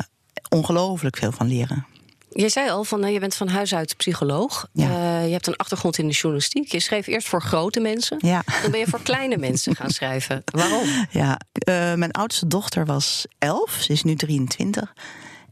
ongelooflijk 0.48 1.16
veel 1.16 1.32
van 1.32 1.46
leren. 1.46 1.86
Je 2.30 2.48
zei 2.48 2.70
al, 2.70 2.84
van, 2.84 3.04
uh, 3.04 3.12
je 3.12 3.20
bent 3.20 3.34
van 3.34 3.48
huis 3.48 3.74
uit 3.74 3.96
psycholoog. 3.96 4.68
Ja. 4.72 4.88
Uh, 4.88 5.26
je 5.26 5.32
hebt 5.32 5.46
een 5.46 5.56
achtergrond 5.56 5.98
in 5.98 6.06
de 6.06 6.12
journalistiek. 6.12 6.72
Je 6.72 6.80
schreef 6.80 7.06
eerst 7.06 7.28
voor 7.28 7.42
grote 7.42 7.80
mensen. 7.80 8.18
Ja. 8.20 8.42
Dan 8.62 8.70
ben 8.70 8.80
je 8.80 8.86
voor 8.86 9.02
kleine 9.02 9.36
mensen 9.46 9.76
gaan 9.76 9.90
schrijven. 9.90 10.42
Waarom? 10.44 10.88
Ja, 11.10 11.40
uh, 11.68 11.94
mijn 11.94 12.10
oudste 12.10 12.46
dochter 12.46 12.86
was 12.86 13.26
elf. 13.38 13.76
Ze 13.80 13.92
is 13.92 14.02
nu 14.02 14.14
23. 14.14 14.94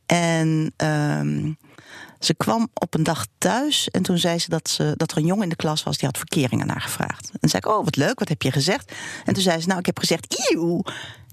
En 0.07 0.75
um, 0.77 1.57
ze 2.25 2.35
kwam 2.35 2.69
op 2.75 2.95
een 2.95 3.03
dag 3.03 3.27
thuis 3.39 3.89
en 3.89 4.03
toen 4.03 4.19
zei 4.19 4.39
ze 4.39 4.49
dat, 4.49 4.69
ze 4.69 4.95
dat 4.97 5.11
er 5.11 5.17
een 5.17 5.27
jongen 5.27 5.43
in 5.43 5.49
de 5.49 5.57
klas 5.57 5.83
was 5.83 5.99
die 5.99 6.07
had 6.07 6.19
verkeringen 6.19 6.67
naar 6.67 6.81
gevraagd. 6.81 7.31
En 7.41 7.49
zei 7.49 7.63
ik, 7.65 7.73
oh 7.73 7.85
wat 7.85 7.97
leuk, 7.97 8.19
wat 8.19 8.29
heb 8.29 8.43
je 8.43 8.53
gezegd? 8.53 8.93
En 9.25 9.35
toen 9.35 9.43
zei 9.43 9.61
ze, 9.61 9.67
nou 9.67 9.79
ik 9.79 9.87
heb 9.87 9.99
gezegd, 9.99 10.51
eeuw. 10.51 10.83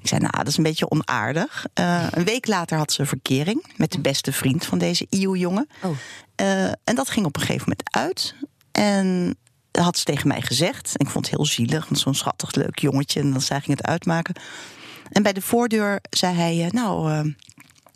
Ik 0.01 0.07
zei, 0.07 0.21
nou 0.21 0.37
dat 0.37 0.47
is 0.47 0.57
een 0.57 0.63
beetje 0.63 0.89
onaardig. 0.89 1.65
Uh, 1.79 2.07
een 2.11 2.23
week 2.23 2.47
later 2.47 2.77
had 2.77 2.91
ze 2.91 3.05
verkering 3.05 3.73
met 3.75 3.91
de 3.91 3.99
beste 3.99 4.31
vriend 4.31 4.65
van 4.65 4.77
deze 4.77 5.07
eeuw-jongen. 5.09 5.69
Oh. 5.81 5.91
Uh, 6.41 6.63
en 6.63 6.95
dat 6.95 7.09
ging 7.09 7.25
op 7.25 7.35
een 7.35 7.41
gegeven 7.41 7.69
moment 7.69 7.95
uit. 7.95 8.35
En 8.71 9.37
had 9.71 9.97
ze 9.97 10.03
tegen 10.03 10.27
mij 10.27 10.41
gezegd. 10.41 10.97
En 10.97 11.05
ik 11.05 11.11
vond 11.11 11.25
het 11.25 11.35
heel 11.35 11.45
zielig, 11.45 11.85
want 11.85 11.99
zo'n 11.99 12.15
schattig 12.15 12.55
leuk 12.55 12.79
jongetje. 12.79 13.19
En 13.19 13.31
dan 13.31 13.41
zij 13.41 13.61
ging 13.61 13.77
het 13.77 13.87
uitmaken. 13.87 14.35
En 15.11 15.23
bij 15.23 15.33
de 15.33 15.41
voordeur 15.41 15.99
zei 16.09 16.35
hij, 16.35 16.65
uh, 16.65 16.71
nou... 16.71 17.11
Uh, 17.11 17.33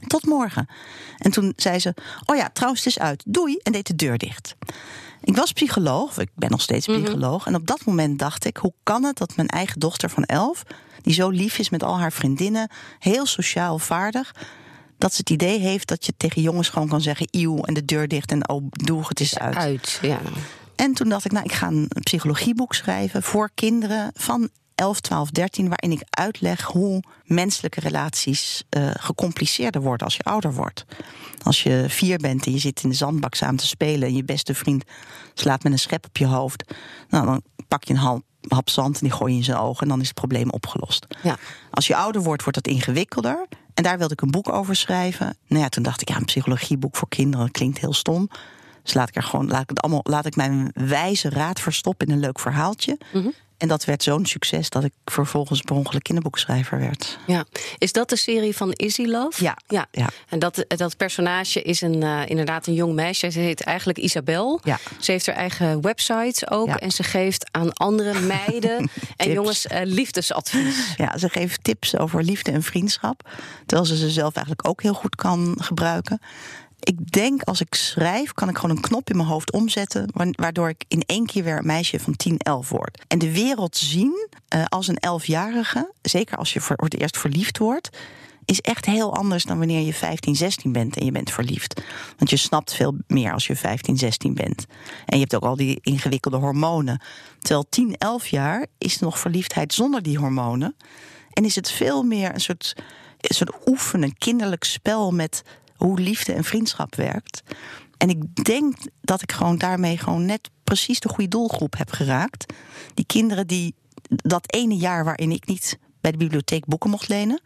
tot 0.08 0.26
morgen. 0.26 0.68
En 1.18 1.32
toen 1.32 1.54
zei 1.56 1.80
ze: 1.80 1.94
Oh 2.26 2.36
ja, 2.36 2.50
trouwens, 2.54 2.84
het 2.84 2.96
is 2.96 3.02
uit. 3.02 3.24
Doei. 3.26 3.58
En 3.64 3.72
deed 3.72 3.88
de 3.88 3.96
deur 3.96 4.18
dicht. 4.18 4.56
Ik 5.22 5.36
was 5.36 5.52
psycholoog, 5.52 6.18
ik 6.18 6.30
ben 6.36 6.50
nog 6.50 6.62
steeds 6.62 6.86
psycholoog. 6.86 7.38
Mm 7.38 7.44
-hmm. 7.44 7.54
En 7.54 7.56
op 7.56 7.68
dat 7.68 7.86
moment 7.86 8.20
dacht 8.20 8.46
ik: 8.46 8.58
hoe 8.58 8.74
kan 8.84 9.04
het 9.04 9.18
dat 9.18 9.36
mijn 9.36 9.48
eigen 9.48 9.80
dochter 9.80 10.10
van 10.10 10.24
elf, 10.24 10.64
die 11.04 11.14
zo 11.14 11.30
lief 11.30 11.58
is 11.58 11.70
met 11.70 11.84
al 11.84 12.00
haar 12.00 12.12
vriendinnen, 12.12 12.70
heel 13.00 13.26
sociaal 13.26 13.80
vaardig, 13.80 14.36
dat 14.98 15.14
ze 15.14 15.18
het 15.18 15.30
idee 15.30 15.60
heeft 15.60 15.88
dat 15.88 16.06
je 16.06 16.14
tegen 16.18 16.42
jongens 16.42 16.70
gewoon 16.70 16.88
kan 16.88 17.02
zeggen: 17.02 17.28
Eeuw, 17.32 17.64
en 17.64 17.74
de 17.74 17.86
deur 17.86 18.08
dicht 18.08 18.32
en 18.32 18.50
oh, 18.50 18.66
doe 18.70 19.04
het 19.08 19.20
is 19.20 19.38
uit. 19.38 19.56
Uit, 19.56 20.00
ja. 20.02 20.20
En 20.76 20.94
toen 20.94 21.10
dacht 21.10 21.26
ik: 21.26 21.32
Nou, 21.32 21.46
ik 21.46 21.52
ga 21.52 21.68
een 21.68 21.90
psychologieboek 22.00 22.74
schrijven 22.74 23.24
voor 23.24 23.50
kinderen 23.54 24.12
van 24.14 24.50
11, 24.76 25.00
12, 25.00 25.30
13, 25.30 25.68
waarin 25.68 25.92
ik 25.92 26.04
uitleg 26.10 26.62
hoe 26.62 27.04
menselijke 27.26 27.80
relaties 27.80 28.64
uh, 28.78 28.90
gecompliceerder 28.94 29.82
worden 29.82 30.06
als 30.06 30.16
je 30.16 30.24
ouder 30.24 30.54
wordt. 30.54 30.86
Als 31.44 31.64
je 31.64 31.86
vier 31.88 32.18
bent 32.18 32.46
en 32.46 32.52
je 32.52 32.60
zit 32.60 32.84
in 32.84 32.90
de 32.90 32.96
zandbak 32.96 33.36
samen 33.36 33.56
te 33.56 33.68
spelen 33.68 34.08
en 34.08 34.16
je 34.16 34.24
beste 34.24 34.54
vriend 34.54 34.84
slaat 35.34 35.64
met 35.64 35.72
een 35.72 35.80
schep 35.80 36.06
op 36.06 36.18
je 36.18 36.26
hoofd, 36.26 36.74
nou, 37.10 37.26
dan 37.26 37.42
pak 37.68 37.84
je 37.84 37.94
een 37.94 38.00
hap, 38.00 38.24
hap 38.48 38.70
zand 38.70 38.94
en 38.94 39.08
die 39.08 39.12
gooi 39.12 39.32
je 39.32 39.38
in 39.38 39.44
zijn 39.44 39.58
ogen 39.58 39.82
en 39.82 39.88
dan 39.88 40.00
is 40.00 40.08
het 40.08 40.16
probleem 40.16 40.50
opgelost. 40.50 41.08
Ja. 41.24 41.38
Als 41.72 41.88
je 41.88 41.96
ouder 41.96 42.22
wordt, 42.22 42.44
wordt 42.44 42.64
dat 42.64 42.74
ingewikkelder. 42.74 43.48
En 43.74 43.84
daar 43.84 43.98
wilde 43.98 44.14
ik 44.14 44.22
een 44.22 44.32
boek 44.32 44.50
over 44.50 44.76
schrijven. 44.76 45.38
Nou 45.48 45.62
ja, 45.62 45.70
toen 45.70 45.84
dacht 45.84 46.02
ik, 46.02 46.10
ja, 46.10 46.16
een 46.16 46.26
psychologieboek 46.26 46.96
voor 46.96 47.10
kinderen 47.10 47.52
klinkt 47.52 47.80
heel 47.80 47.94
stom. 47.94 48.30
Dus 48.84 48.94
laat 48.94 49.10
ik 49.10 49.16
er 49.16 49.24
gewoon, 49.24 49.48
laat 49.48 49.62
ik 49.62 49.70
het 49.70 49.82
allemaal, 49.82 50.02
laat 50.04 50.26
ik 50.26 50.36
mijn 50.36 50.72
wijze 50.74 51.30
raad 51.30 51.60
verstoppen 51.60 52.08
in 52.08 52.14
een 52.14 52.20
leuk 52.20 52.40
verhaaltje. 52.40 52.98
Mm 53.14 53.22
-hmm. 53.22 53.34
En 53.64 53.70
dat 53.70 53.86
werd 53.86 54.04
zo'n 54.04 54.26
succes 54.26 54.70
dat 54.70 54.84
ik 54.84 54.92
vervolgens 55.06 55.62
per 55.62 55.76
ongeluk 55.76 56.04
kinderboekschrijver 56.04 56.80
werd. 56.80 57.18
Ja. 57.28 57.46
Is 57.78 57.92
dat 57.92 58.10
de 58.10 58.16
serie 58.16 58.56
van 58.56 58.72
Izzy 58.72 59.06
Love? 59.06 59.44
Ja. 59.44 59.58
ja. 59.68 59.88
ja. 59.92 60.10
En 60.30 60.40
dat, 60.40 60.66
dat 60.68 60.98
personage 60.98 61.62
is 61.62 61.82
een, 61.82 62.02
uh, 62.02 62.22
inderdaad 62.26 62.68
een 62.68 62.74
jong 62.74 62.94
meisje. 62.94 63.32
Ze 63.32 63.40
heet 63.40 63.62
eigenlijk 63.62 63.98
Isabel. 63.98 64.60
Ja. 64.64 64.80
Ze 65.00 65.12
heeft 65.12 65.26
haar 65.26 65.36
eigen 65.36 65.82
website 65.82 66.50
ook. 66.50 66.68
Ja. 66.68 66.80
En 66.80 66.92
ze 66.92 67.04
geeft 67.04 67.50
aan 67.52 67.74
andere 67.74 68.20
meiden 68.38 68.90
en 69.16 69.32
jongens 69.32 69.66
uh, 69.66 69.80
liefdesadvies. 69.84 70.94
Ja, 70.98 71.18
ze 71.18 71.30
geeft 71.30 71.64
tips 71.64 71.98
over 71.98 72.24
liefde 72.24 72.52
en 72.52 72.64
vriendschap. 72.64 73.30
Terwijl 73.66 73.88
ze 73.88 73.98
ze 73.98 74.10
zelf 74.10 74.36
eigenlijk 74.36 74.68
ook 74.68 74.82
heel 74.82 74.94
goed 74.94 75.16
kan 75.16 75.56
gebruiken 75.60 76.20
ik 76.84 77.12
denk 77.12 77.44
als 77.44 77.62
ik 77.62 77.76
schrijf, 77.76 78.34
kan 78.34 78.50
ik 78.50 78.58
gewoon 78.58 78.76
een 78.76 78.82
knop 78.82 79.10
in 79.10 79.16
mijn 79.18 79.28
hoofd 79.28 79.52
omzetten. 79.52 80.10
Waardoor 80.32 80.70
ik 80.70 80.84
in 80.88 81.04
één 81.06 81.26
keer 81.26 81.44
weer 81.44 81.58
een 81.58 81.66
meisje 81.66 82.00
van 82.00 82.16
10, 82.16 82.38
11 82.38 82.70
word. 82.70 83.04
En 83.08 83.20
de 83.20 83.34
wereld 83.34 83.78
zien 83.78 84.30
uh, 84.56 84.64
als 84.66 84.88
een 84.88 84.98
elfjarige, 84.98 85.92
zeker 86.02 86.38
als 86.38 86.54
je 86.54 86.62
voor 86.62 86.76
het 86.76 87.00
eerst 87.00 87.18
verliefd 87.18 87.58
wordt. 87.58 87.90
Is 88.46 88.62
echt 88.62 88.86
heel 88.86 89.16
anders 89.16 89.44
dan 89.44 89.58
wanneer 89.58 89.82
je 89.82 89.94
15, 89.94 90.36
16 90.36 90.72
bent 90.72 90.98
en 90.98 91.06
je 91.06 91.12
bent 91.12 91.32
verliefd. 91.32 91.82
Want 92.18 92.30
je 92.30 92.38
snapt 92.38 92.74
veel 92.74 92.98
meer 93.08 93.34
als 93.34 93.48
je 93.48 93.56
15, 93.56 93.98
16 93.98 94.34
bent. 94.34 94.66
En 95.06 95.18
je 95.18 95.22
hebt 95.22 95.36
ook 95.36 95.44
al 95.44 95.56
die 95.56 95.80
ingewikkelde 95.82 96.38
hormonen. 96.38 97.02
Terwijl 97.40 97.66
10, 97.70 97.98
11 97.98 98.28
jaar 98.28 98.66
is 98.78 99.00
nog 99.00 99.20
verliefdheid 99.20 99.74
zonder 99.74 100.02
die 100.02 100.18
hormonen. 100.18 100.76
En 101.34 101.46
is 101.46 101.56
het 101.56 101.72
veel 101.72 102.04
meer 102.04 102.34
een 102.34 102.42
soort, 102.42 102.74
een 103.20 103.36
soort 103.36 103.68
oefenen, 103.68 104.18
kinderlijk 104.18 104.64
spel 104.64 105.12
met 105.12 105.44
hoe 105.76 106.00
liefde 106.00 106.34
en 106.34 106.44
vriendschap 106.44 106.96
werkt. 106.96 107.44
En 107.98 108.10
ik 108.10 108.44
denk 108.44 108.76
dat 109.02 109.22
ik 109.22 109.32
gewoon 109.32 109.58
daarmee 109.58 109.98
gewoon 109.98 110.26
net 110.26 110.50
precies 110.64 111.00
de 111.00 111.10
goede 111.10 111.28
doelgroep 111.28 111.78
heb 111.78 111.92
geraakt. 111.92 112.54
Die 112.94 113.06
kinderen 113.06 113.48
die 113.48 113.76
dat 114.08 114.54
ene 114.54 114.76
jaar 114.76 115.04
waarin 115.04 115.32
ik 115.32 115.48
niet 115.48 115.78
bij 116.02 116.12
de 116.12 116.18
bibliotheek 116.18 116.66
boeken 116.66 116.90
mocht 116.90 117.08
lenen, 117.08 117.42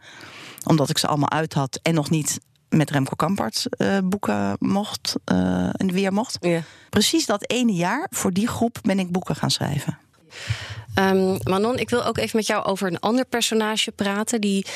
omdat 0.64 0.90
ik 0.90 0.98
ze 0.98 1.06
allemaal 1.06 1.30
uit 1.30 1.54
had 1.54 1.78
en 1.82 1.94
nog 1.94 2.10
niet 2.10 2.40
met 2.68 2.90
Remco 2.90 3.14
Kampert 3.16 3.66
uh, 3.78 3.98
boeken 4.04 4.56
mocht 4.58 5.14
uh, 5.32 5.80
en 5.80 5.92
weer 5.92 6.12
mocht. 6.12 6.36
Ja. 6.40 6.62
Precies 6.90 7.26
dat 7.26 7.50
ene 7.50 7.72
jaar 7.72 8.06
voor 8.10 8.32
die 8.32 8.48
groep 8.48 8.78
ben 8.82 8.98
ik 8.98 9.12
boeken 9.12 9.36
gaan 9.36 9.50
schrijven. 9.50 9.98
Um, 10.98 11.38
Manon, 11.42 11.78
ik 11.78 11.90
wil 11.90 12.04
ook 12.04 12.18
even 12.18 12.36
met 12.36 12.46
jou 12.46 12.64
over 12.64 12.86
een 12.86 12.98
ander 12.98 13.24
personage 13.24 13.92
praten. 13.92 14.40
Die, 14.40 14.66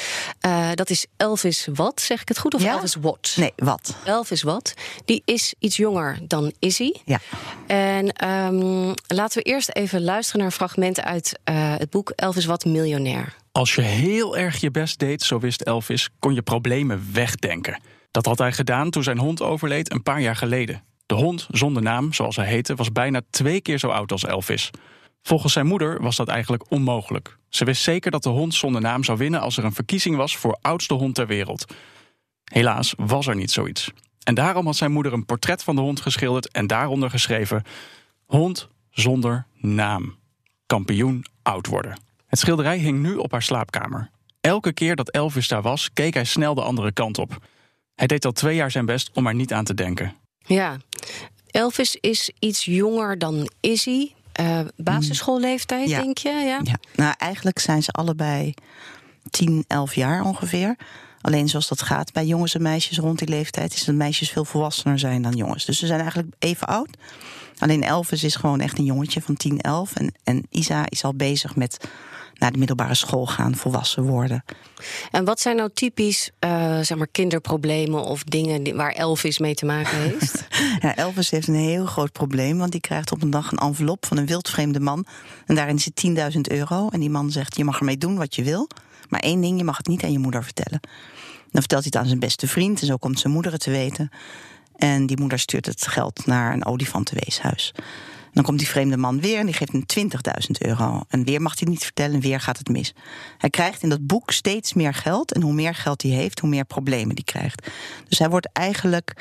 uh, 0.46 0.68
dat 0.74 0.90
is 0.90 1.06
Elvis 1.16 1.68
Watt, 1.74 2.00
zeg 2.00 2.20
ik 2.20 2.28
het 2.28 2.38
goed? 2.38 2.54
Of 2.54 2.62
ja? 2.62 2.72
Elvis 2.72 2.94
Watt? 2.94 3.36
Nee, 3.36 3.52
Watt. 3.56 3.96
Elvis 4.04 4.42
Watt. 4.42 4.74
Die 5.04 5.22
is 5.24 5.54
iets 5.58 5.76
jonger 5.76 6.18
dan 6.22 6.52
Izzy. 6.58 6.92
Ja. 7.04 7.20
En 7.66 8.28
um, 8.28 8.94
laten 9.06 9.42
we 9.42 9.48
eerst 9.48 9.70
even 9.72 10.02
luisteren 10.02 10.40
naar 10.40 10.50
fragmenten 10.50 11.04
uit 11.04 11.38
uh, 11.50 11.74
het 11.76 11.90
boek 11.90 12.12
Elvis 12.16 12.44
Watt 12.44 12.64
Miljonair. 12.64 13.34
Als 13.52 13.74
je 13.74 13.82
heel 13.82 14.36
erg 14.36 14.60
je 14.60 14.70
best 14.70 14.98
deed, 14.98 15.22
zo 15.22 15.38
wist 15.38 15.60
Elvis, 15.60 16.08
kon 16.18 16.34
je 16.34 16.42
problemen 16.42 17.08
wegdenken. 17.12 17.80
Dat 18.10 18.26
had 18.26 18.38
hij 18.38 18.52
gedaan 18.52 18.90
toen 18.90 19.02
zijn 19.02 19.18
hond 19.18 19.42
overleed 19.42 19.92
een 19.92 20.02
paar 20.02 20.20
jaar 20.20 20.36
geleden. 20.36 20.82
De 21.06 21.14
hond, 21.14 21.46
zonder 21.50 21.82
naam, 21.82 22.12
zoals 22.12 22.36
hij 22.36 22.46
heette, 22.46 22.74
was 22.74 22.92
bijna 22.92 23.20
twee 23.30 23.60
keer 23.60 23.78
zo 23.78 23.88
oud 23.88 24.12
als 24.12 24.24
Elvis. 24.24 24.70
Volgens 25.22 25.52
zijn 25.52 25.66
moeder 25.66 26.02
was 26.02 26.16
dat 26.16 26.28
eigenlijk 26.28 26.70
onmogelijk. 26.70 27.36
Ze 27.48 27.64
wist 27.64 27.82
zeker 27.82 28.10
dat 28.10 28.22
de 28.22 28.28
hond 28.28 28.54
zonder 28.54 28.80
naam 28.80 29.04
zou 29.04 29.18
winnen 29.18 29.40
als 29.40 29.56
er 29.56 29.64
een 29.64 29.72
verkiezing 29.72 30.16
was 30.16 30.36
voor 30.36 30.58
oudste 30.60 30.94
hond 30.94 31.14
ter 31.14 31.26
wereld. 31.26 31.74
Helaas 32.44 32.94
was 32.96 33.26
er 33.26 33.36
niet 33.36 33.50
zoiets. 33.50 33.90
En 34.22 34.34
daarom 34.34 34.66
had 34.66 34.76
zijn 34.76 34.92
moeder 34.92 35.12
een 35.12 35.24
portret 35.24 35.62
van 35.62 35.74
de 35.74 35.80
hond 35.80 36.00
geschilderd 36.00 36.50
en 36.50 36.66
daaronder 36.66 37.10
geschreven: 37.10 37.62
Hond 38.26 38.68
zonder 38.90 39.46
naam. 39.60 40.16
Kampioen 40.66 41.24
oud 41.42 41.66
worden. 41.66 42.00
Het 42.26 42.38
schilderij 42.38 42.78
hing 42.78 42.98
nu 42.98 43.16
op 43.16 43.32
haar 43.32 43.42
slaapkamer. 43.42 44.10
Elke 44.40 44.72
keer 44.72 44.96
dat 44.96 45.10
Elvis 45.10 45.48
daar 45.48 45.62
was, 45.62 45.92
keek 45.92 46.14
hij 46.14 46.24
snel 46.24 46.54
de 46.54 46.62
andere 46.62 46.92
kant 46.92 47.18
op. 47.18 47.38
Hij 47.94 48.06
deed 48.06 48.24
al 48.24 48.32
twee 48.32 48.54
jaar 48.54 48.70
zijn 48.70 48.86
best 48.86 49.10
om 49.14 49.26
er 49.26 49.34
niet 49.34 49.52
aan 49.52 49.64
te 49.64 49.74
denken. 49.74 50.14
Ja, 50.38 50.76
Elvis 51.46 51.96
is 52.00 52.30
iets 52.38 52.64
jonger 52.64 53.18
dan 53.18 53.50
Izzy. 53.60 54.10
Uh, 54.40 54.60
basisschoolleeftijd, 54.76 55.88
ja. 55.88 56.00
denk 56.00 56.18
je? 56.18 56.28
Ja? 56.28 56.60
ja. 56.62 56.78
Nou, 56.94 57.14
eigenlijk 57.18 57.58
zijn 57.58 57.82
ze 57.82 57.90
allebei 57.90 58.54
10, 59.30 59.64
11 59.66 59.94
jaar 59.94 60.24
ongeveer. 60.24 60.76
Alleen 61.20 61.48
zoals 61.48 61.68
dat 61.68 61.82
gaat 61.82 62.12
bij 62.12 62.26
jongens 62.26 62.54
en 62.54 62.62
meisjes 62.62 62.98
rond 62.98 63.18
die 63.18 63.28
leeftijd... 63.28 63.74
is 63.74 63.84
dat 63.84 63.94
meisjes 63.94 64.30
veel 64.30 64.44
volwassener 64.44 64.98
zijn 64.98 65.22
dan 65.22 65.36
jongens. 65.36 65.64
Dus 65.64 65.78
ze 65.78 65.86
zijn 65.86 66.00
eigenlijk 66.00 66.34
even 66.38 66.66
oud. 66.66 66.88
Alleen 67.58 67.82
Elvis 67.82 68.24
is 68.24 68.36
gewoon 68.36 68.60
echt 68.60 68.78
een 68.78 68.84
jongetje 68.84 69.22
van 69.22 69.36
10, 69.36 69.60
11. 69.60 69.94
En, 69.94 70.14
en 70.24 70.46
Isa 70.50 70.84
is 70.88 71.04
al 71.04 71.14
bezig 71.14 71.56
met 71.56 71.88
naar 72.42 72.52
de 72.52 72.58
middelbare 72.58 72.94
school 72.94 73.26
gaan, 73.26 73.54
volwassen 73.54 74.02
worden. 74.02 74.44
En 75.10 75.24
wat 75.24 75.40
zijn 75.40 75.56
nou 75.56 75.70
typisch 75.74 76.30
uh, 76.40 76.80
zeg 76.80 76.98
maar 76.98 77.06
kinderproblemen 77.06 78.04
of 78.04 78.24
dingen 78.24 78.76
waar 78.76 78.92
Elvis 78.92 79.38
mee 79.38 79.54
te 79.54 79.66
maken 79.66 79.98
heeft? 79.98 80.44
ja, 80.82 80.96
Elvis 80.96 81.30
heeft 81.30 81.48
een 81.48 81.54
heel 81.54 81.86
groot 81.86 82.12
probleem, 82.12 82.58
want 82.58 82.72
die 82.72 82.80
krijgt 82.80 83.12
op 83.12 83.22
een 83.22 83.30
dag 83.30 83.52
een 83.52 83.58
envelop 83.58 84.06
van 84.06 84.16
een 84.16 84.26
wildvreemde 84.26 84.80
man. 84.80 85.06
En 85.46 85.54
daarin 85.54 85.78
zit 85.78 86.04
10.000 86.34 86.40
euro. 86.40 86.88
En 86.88 87.00
die 87.00 87.10
man 87.10 87.30
zegt: 87.30 87.56
Je 87.56 87.64
mag 87.64 87.78
ermee 87.78 87.98
doen 87.98 88.16
wat 88.16 88.34
je 88.34 88.42
wil. 88.42 88.68
Maar 89.08 89.20
één 89.20 89.40
ding, 89.40 89.58
je 89.58 89.64
mag 89.64 89.76
het 89.76 89.86
niet 89.86 90.02
aan 90.02 90.12
je 90.12 90.18
moeder 90.18 90.44
vertellen. 90.44 90.80
Dan 91.50 91.60
vertelt 91.60 91.82
hij 91.82 91.90
het 91.92 91.96
aan 91.96 92.06
zijn 92.06 92.18
beste 92.18 92.48
vriend 92.48 92.80
en 92.80 92.86
zo 92.86 92.96
komt 92.96 93.20
zijn 93.20 93.32
moeder 93.32 93.52
het 93.52 93.60
te 93.60 93.70
weten. 93.70 94.10
En 94.76 95.06
die 95.06 95.20
moeder 95.20 95.38
stuurt 95.38 95.66
het 95.66 95.86
geld 95.86 96.26
naar 96.26 96.52
een 96.52 96.64
olifantenweeshuis. 96.64 97.72
Dan 98.32 98.44
komt 98.44 98.58
die 98.58 98.68
vreemde 98.68 98.96
man 98.96 99.20
weer 99.20 99.38
en 99.38 99.46
die 99.46 99.54
geeft 99.54 99.72
hem 99.72 100.10
20.000 100.10 100.68
euro. 100.68 101.00
En 101.08 101.24
weer 101.24 101.42
mag 101.42 101.58
hij 101.58 101.68
niet 101.68 101.84
vertellen 101.84 102.14
en 102.14 102.20
weer 102.20 102.40
gaat 102.40 102.58
het 102.58 102.68
mis. 102.68 102.94
Hij 103.38 103.50
krijgt 103.50 103.82
in 103.82 103.88
dat 103.88 104.06
boek 104.06 104.30
steeds 104.30 104.72
meer 104.74 104.94
geld. 104.94 105.32
En 105.32 105.42
hoe 105.42 105.52
meer 105.52 105.74
geld 105.74 106.02
hij 106.02 106.10
heeft, 106.10 106.38
hoe 106.38 106.48
meer 106.48 106.64
problemen 106.64 107.14
hij 107.14 107.24
krijgt. 107.24 107.70
Dus 108.08 108.18
hij 108.18 108.28
wordt 108.28 108.48
eigenlijk 108.52 109.14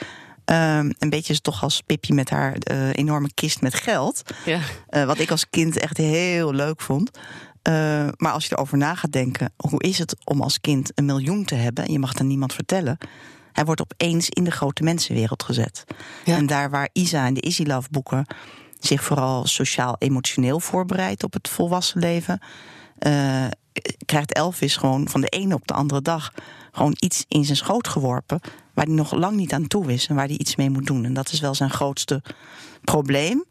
um, 0.46 0.94
een 1.00 1.10
beetje 1.10 1.42
toch 1.42 1.64
als 1.64 1.82
Pippi 1.82 2.14
met 2.14 2.30
haar 2.30 2.56
uh, 2.72 2.90
enorme 2.94 3.30
kist 3.34 3.62
met 3.62 3.74
geld. 3.74 4.22
Ja. 4.46 4.60
Uh, 4.90 5.06
wat 5.06 5.20
ik 5.20 5.32
als 5.32 5.50
kind 5.50 5.78
echt 5.78 5.98
heel 5.98 6.54
leuk 6.54 6.82
vond. 6.82 7.12
Eh, 7.62 8.08
maar 8.18 8.32
als 8.32 8.46
je 8.46 8.56
erover 8.56 8.78
na 8.78 8.96
gaat 8.96 9.12
denken, 9.12 9.54
hoe 9.58 9.84
is 9.84 9.98
het 9.98 10.16
om 10.24 10.42
als 10.42 10.62
kind 10.62 10.92
een 10.96 11.06
miljoen 11.06 11.46
te 11.46 11.56
hebben 11.56 11.86
en 11.86 11.92
je 11.92 12.00
mag 12.00 12.10
het 12.10 12.20
aan 12.20 12.28
niemand 12.28 12.54
vertellen? 12.54 12.98
Hij 13.52 13.66
wordt 13.66 13.82
opeens 13.82 14.30
in 14.30 14.44
de 14.44 14.52
grote 14.52 14.84
mensenwereld 14.84 15.44
gezet. 15.44 15.84
Ja. 16.26 16.36
En 16.36 16.46
daar 16.46 16.70
waar 16.70 16.90
Isa 16.94 17.26
en 17.26 17.34
de 17.34 17.42
Easy 17.42 17.64
Love 17.64 17.88
boeken 17.92 18.26
zich 18.86 19.04
vooral 19.04 19.46
sociaal-emotioneel 19.46 20.60
voorbereidt 20.60 21.24
op 21.24 21.34
het 21.34 21.50
volwassen 21.50 22.00
leven, 22.00 22.40
eh, 22.98 23.46
krijgt 24.06 24.34
Elvis 24.34 24.76
gewoon 24.76 25.10
van 25.10 25.22
de 25.22 25.28
ene 25.28 25.56
op 25.56 25.68
de 25.68 25.74
andere 25.74 26.02
dag 26.02 26.34
gewoon 26.72 26.96
iets 27.00 27.26
in 27.28 27.46
zijn 27.46 27.58
schoot 27.58 27.88
geworpen 27.88 28.40
waar 28.74 28.86
hij 28.86 28.94
nog 28.94 29.14
lang 29.14 29.36
niet 29.36 29.54
aan 29.54 29.68
toe 29.68 29.94
is 29.94 30.08
en 30.08 30.16
waar 30.16 30.28
hij 30.28 30.38
iets 30.38 30.56
mee 30.56 30.70
moet 30.70 30.86
doen. 30.86 31.06
En 31.06 31.14
dat 31.14 31.32
is 31.32 31.40
wel 31.40 31.56
zijn 31.56 31.70
grootste 31.70 32.22
probleem. 32.82 33.46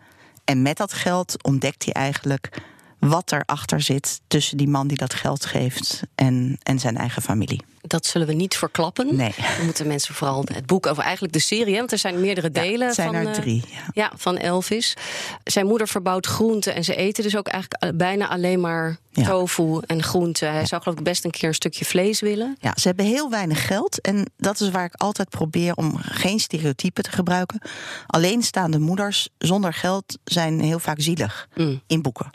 En 0.45 0.63
met 0.63 0.77
dat 0.77 0.93
geld 0.93 1.43
ontdekt 1.43 1.85
hij 1.85 1.93
eigenlijk 1.93 2.63
wat 3.01 3.33
erachter 3.33 3.81
zit 3.81 4.21
tussen 4.27 4.57
die 4.57 4.69
man 4.69 4.87
die 4.89 4.97
dat 4.97 5.15
geld 5.15 5.45
geeft 5.45 6.03
en, 6.15 6.59
en 6.63 6.79
zijn 6.79 6.97
eigen 6.97 7.23
familie. 7.23 7.63
Dat 7.83 8.07
zullen 8.07 8.27
we 8.27 8.33
niet 8.33 8.57
verklappen. 8.57 9.17
Nee. 9.17 9.35
Dan 9.57 9.65
moeten 9.65 9.87
mensen 9.87 10.15
vooral 10.15 10.45
het 10.53 10.67
boek, 10.67 10.87
of 10.87 10.99
eigenlijk 10.99 11.33
de 11.33 11.39
serie, 11.39 11.77
want 11.77 11.93
er 11.93 11.99
zijn 11.99 12.21
meerdere 12.21 12.51
delen. 12.51 12.87
Ja, 12.87 12.93
zijn 12.95 13.07
van, 13.09 13.17
er 13.17 13.27
eh, 13.27 13.33
drie. 13.33 13.65
Ja. 13.71 13.81
Ja, 13.93 14.13
van 14.17 14.37
Elvis. 14.37 14.97
Zijn 15.45 15.67
moeder 15.67 15.89
verbouwt 15.89 16.27
groenten 16.27 16.75
en 16.75 16.85
ze 16.85 16.95
eten 16.95 17.23
dus 17.23 17.37
ook 17.37 17.49
eigenlijk 17.49 17.97
bijna 17.97 18.29
alleen 18.29 18.61
maar 18.61 18.99
Ja. 19.11 19.25
tofu 19.25 19.81
en 19.87 20.03
groenten. 20.03 20.53
Hij 20.53 20.67
zou 20.67 20.83
geloof 20.83 20.99
ik 20.99 21.05
best 21.05 21.25
een 21.25 21.31
keer 21.31 21.49
een 21.49 21.55
stukje 21.55 21.85
vlees 21.85 22.21
willen. 22.21 22.57
Ja, 22.61 22.73
ze 22.81 22.87
hebben 22.89 23.07
heel 23.07 23.31
weinig 23.31 23.67
geld. 23.67 24.01
En 24.01 24.31
dat 24.37 24.61
is 24.61 24.71
waar 24.71 24.85
ik 24.85 24.95
altijd 24.95 25.29
probeer 25.29 25.75
om 25.75 25.97
geen 25.97 26.39
stereotypen 26.41 27.03
te 27.03 27.11
gebruiken. 27.11 27.61
Alleenstaande 28.07 28.79
moeders 28.79 29.29
zonder 29.39 29.73
geld 29.73 30.19
zijn 30.25 30.61
heel 30.61 30.79
vaak 30.79 31.01
zielig 31.01 31.49
Mm. 31.55 31.81
in 31.87 32.03
boeken. 32.03 32.31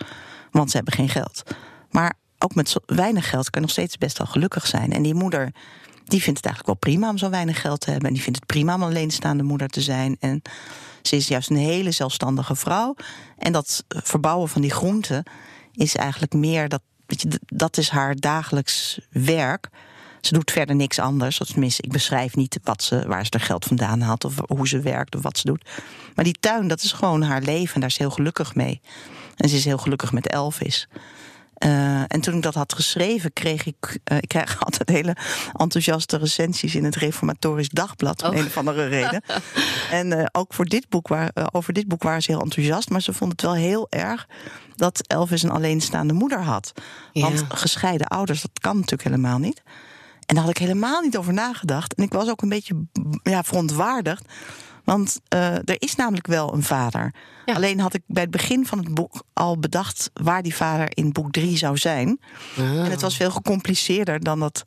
Want 0.57 0.69
ze 0.69 0.75
hebben 0.75 0.93
geen 0.93 1.09
geld. 1.09 1.43
Maar 1.91 2.13
ook 2.39 2.55
met 2.55 2.75
weinig 2.85 3.29
geld 3.29 3.49
kan 3.49 3.61
je 3.61 3.67
nog 3.67 3.69
steeds 3.69 3.97
best 3.97 4.17
wel 4.17 4.27
gelukkig 4.27 4.67
zijn. 4.67 4.93
En 4.93 5.01
die 5.01 5.13
moeder, 5.13 5.51
die 6.05 6.21
vindt 6.21 6.37
het 6.37 6.45
eigenlijk 6.45 6.65
wel 6.65 6.91
prima 6.93 7.09
om 7.09 7.17
zo 7.17 7.29
weinig 7.29 7.61
geld 7.61 7.79
te 7.81 7.89
hebben. 7.89 8.07
En 8.07 8.13
die 8.13 8.23
vindt 8.23 8.39
het 8.39 8.47
prima 8.47 8.75
om 8.75 8.83
alleenstaande 8.83 9.43
moeder 9.43 9.67
te 9.67 9.81
zijn. 9.81 10.17
En 10.19 10.41
ze 11.01 11.15
is 11.15 11.27
juist 11.27 11.49
een 11.49 11.55
hele 11.55 11.91
zelfstandige 11.91 12.55
vrouw. 12.55 12.95
En 13.37 13.51
dat 13.51 13.83
verbouwen 13.87 14.49
van 14.49 14.61
die 14.61 14.71
groenten 14.71 15.23
is 15.73 15.95
eigenlijk 15.95 16.33
meer 16.33 16.69
dat. 16.69 16.81
Weet 17.05 17.21
je, 17.21 17.39
dat 17.45 17.77
is 17.77 17.89
haar 17.89 18.15
dagelijks 18.15 18.99
werk. 19.09 19.69
Ze 20.21 20.33
doet 20.33 20.51
verder 20.51 20.75
niks 20.75 20.99
anders. 20.99 21.37
Tenminste, 21.37 21.81
ik 21.81 21.91
beschrijf 21.91 22.35
niet 22.35 22.59
wat 22.63 22.83
ze, 22.83 23.07
waar 23.07 23.25
ze 23.25 23.31
er 23.31 23.39
geld 23.39 23.65
vandaan 23.65 24.01
haalt... 24.01 24.25
of 24.25 24.35
hoe 24.47 24.67
ze 24.67 24.79
werkt 24.79 25.15
of 25.15 25.21
wat 25.21 25.37
ze 25.37 25.45
doet. 25.45 25.69
Maar 26.15 26.25
die 26.25 26.37
tuin, 26.39 26.67
dat 26.67 26.81
is 26.81 26.91
gewoon 26.91 27.21
haar 27.21 27.41
leven. 27.41 27.73
En 27.73 27.79
daar 27.79 27.89
is 27.89 27.95
ze 27.95 28.01
heel 28.01 28.11
gelukkig 28.11 28.55
mee. 28.55 28.81
En 29.35 29.49
ze 29.49 29.55
is 29.55 29.65
heel 29.65 29.77
gelukkig 29.77 30.11
met 30.11 30.27
Elvis. 30.27 30.87
Eh, 31.55 32.01
en 32.07 32.21
toen 32.21 32.35
ik 32.35 32.41
dat 32.41 32.53
had 32.53 32.73
geschreven, 32.73 33.33
kreeg 33.33 33.65
ik... 33.65 33.99
eh, 34.03 34.17
ik 34.17 34.27
krijg 34.27 34.59
altijd 34.65 34.89
hele 34.89 35.15
enthousiaste 35.53 36.17
recensies 36.17 36.75
in 36.75 36.83
het 36.83 36.95
Reformatorisch 36.95 37.69
Dagblad... 37.69 38.23
om 38.23 38.29
Oh. 38.29 38.35
een 38.35 38.45
of 38.45 38.57
andere 38.57 38.87
reden. 38.87 39.21
en 39.91 40.19
eh, 40.19 40.25
ook 40.31 40.53
voor 40.53 40.65
dit 40.65 40.89
boek, 40.89 41.07
waar, 41.07 41.31
over 41.51 41.73
dit 41.73 41.87
boek 41.87 42.03
waren 42.03 42.21
ze 42.21 42.31
heel 42.31 42.41
enthousiast... 42.41 42.89
maar 42.89 43.01
ze 43.01 43.13
vonden 43.13 43.37
het 43.37 43.45
wel 43.45 43.55
heel 43.55 43.87
erg 43.89 44.27
dat 44.75 45.07
Elvis 45.07 45.43
een 45.43 45.49
alleenstaande 45.49 46.13
moeder 46.13 46.41
had. 46.41 46.71
Want 47.13 47.43
gescheiden 47.49 48.07
ouders, 48.07 48.41
dat 48.41 48.59
kan 48.59 48.75
natuurlijk 48.75 49.03
helemaal 49.03 49.37
niet. 49.39 49.61
En 50.25 50.35
daar 50.35 50.43
had 50.43 50.53
ik 50.53 50.57
helemaal 50.57 51.01
niet 51.01 51.17
over 51.17 51.33
nagedacht. 51.33 51.93
En 51.93 52.03
ik 52.03 52.13
was 52.13 52.29
ook 52.29 52.41
een 52.41 52.49
beetje 52.49 52.85
ja, 53.23 53.43
verontwaardigd. 53.43 54.25
Want 54.85 55.19
eh, 55.27 55.53
er 55.53 55.75
is 55.81 55.95
namelijk 55.95 56.27
wel 56.27 56.53
een 56.53 56.63
vader. 56.63 57.13
Ja. 57.45 57.53
Alleen 57.53 57.79
had 57.79 57.93
ik 57.93 58.01
bij 58.05 58.21
het 58.21 58.31
begin 58.31 58.65
van 58.65 58.77
het 58.77 58.93
boek 58.93 59.23
al 59.33 59.59
bedacht 59.59 60.09
waar 60.13 60.43
die 60.43 60.55
vader 60.55 60.87
in 60.93 61.11
boek 61.11 61.31
3 61.31 61.57
zou 61.57 61.77
zijn. 61.77 62.19
En 62.57 62.91
het 62.91 63.01
was 63.01 63.15
veel 63.15 63.31
gecompliceerder 63.31 64.19
dan 64.19 64.39
dat 64.39 64.63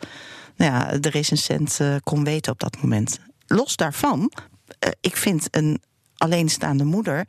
nou 0.56 0.72
ja, 0.72 0.98
de 0.98 1.10
recensent 1.10 1.80
eh, 1.80 1.94
kon 2.02 2.24
weten 2.24 2.52
op 2.52 2.60
dat 2.60 2.82
moment. 2.82 3.20
Los 3.46 3.76
daarvan, 3.76 4.32
eh, 4.78 4.90
ik 5.00 5.16
vind 5.16 5.48
een 5.50 5.80
alleenstaande 6.16 6.84
moeder. 6.84 7.28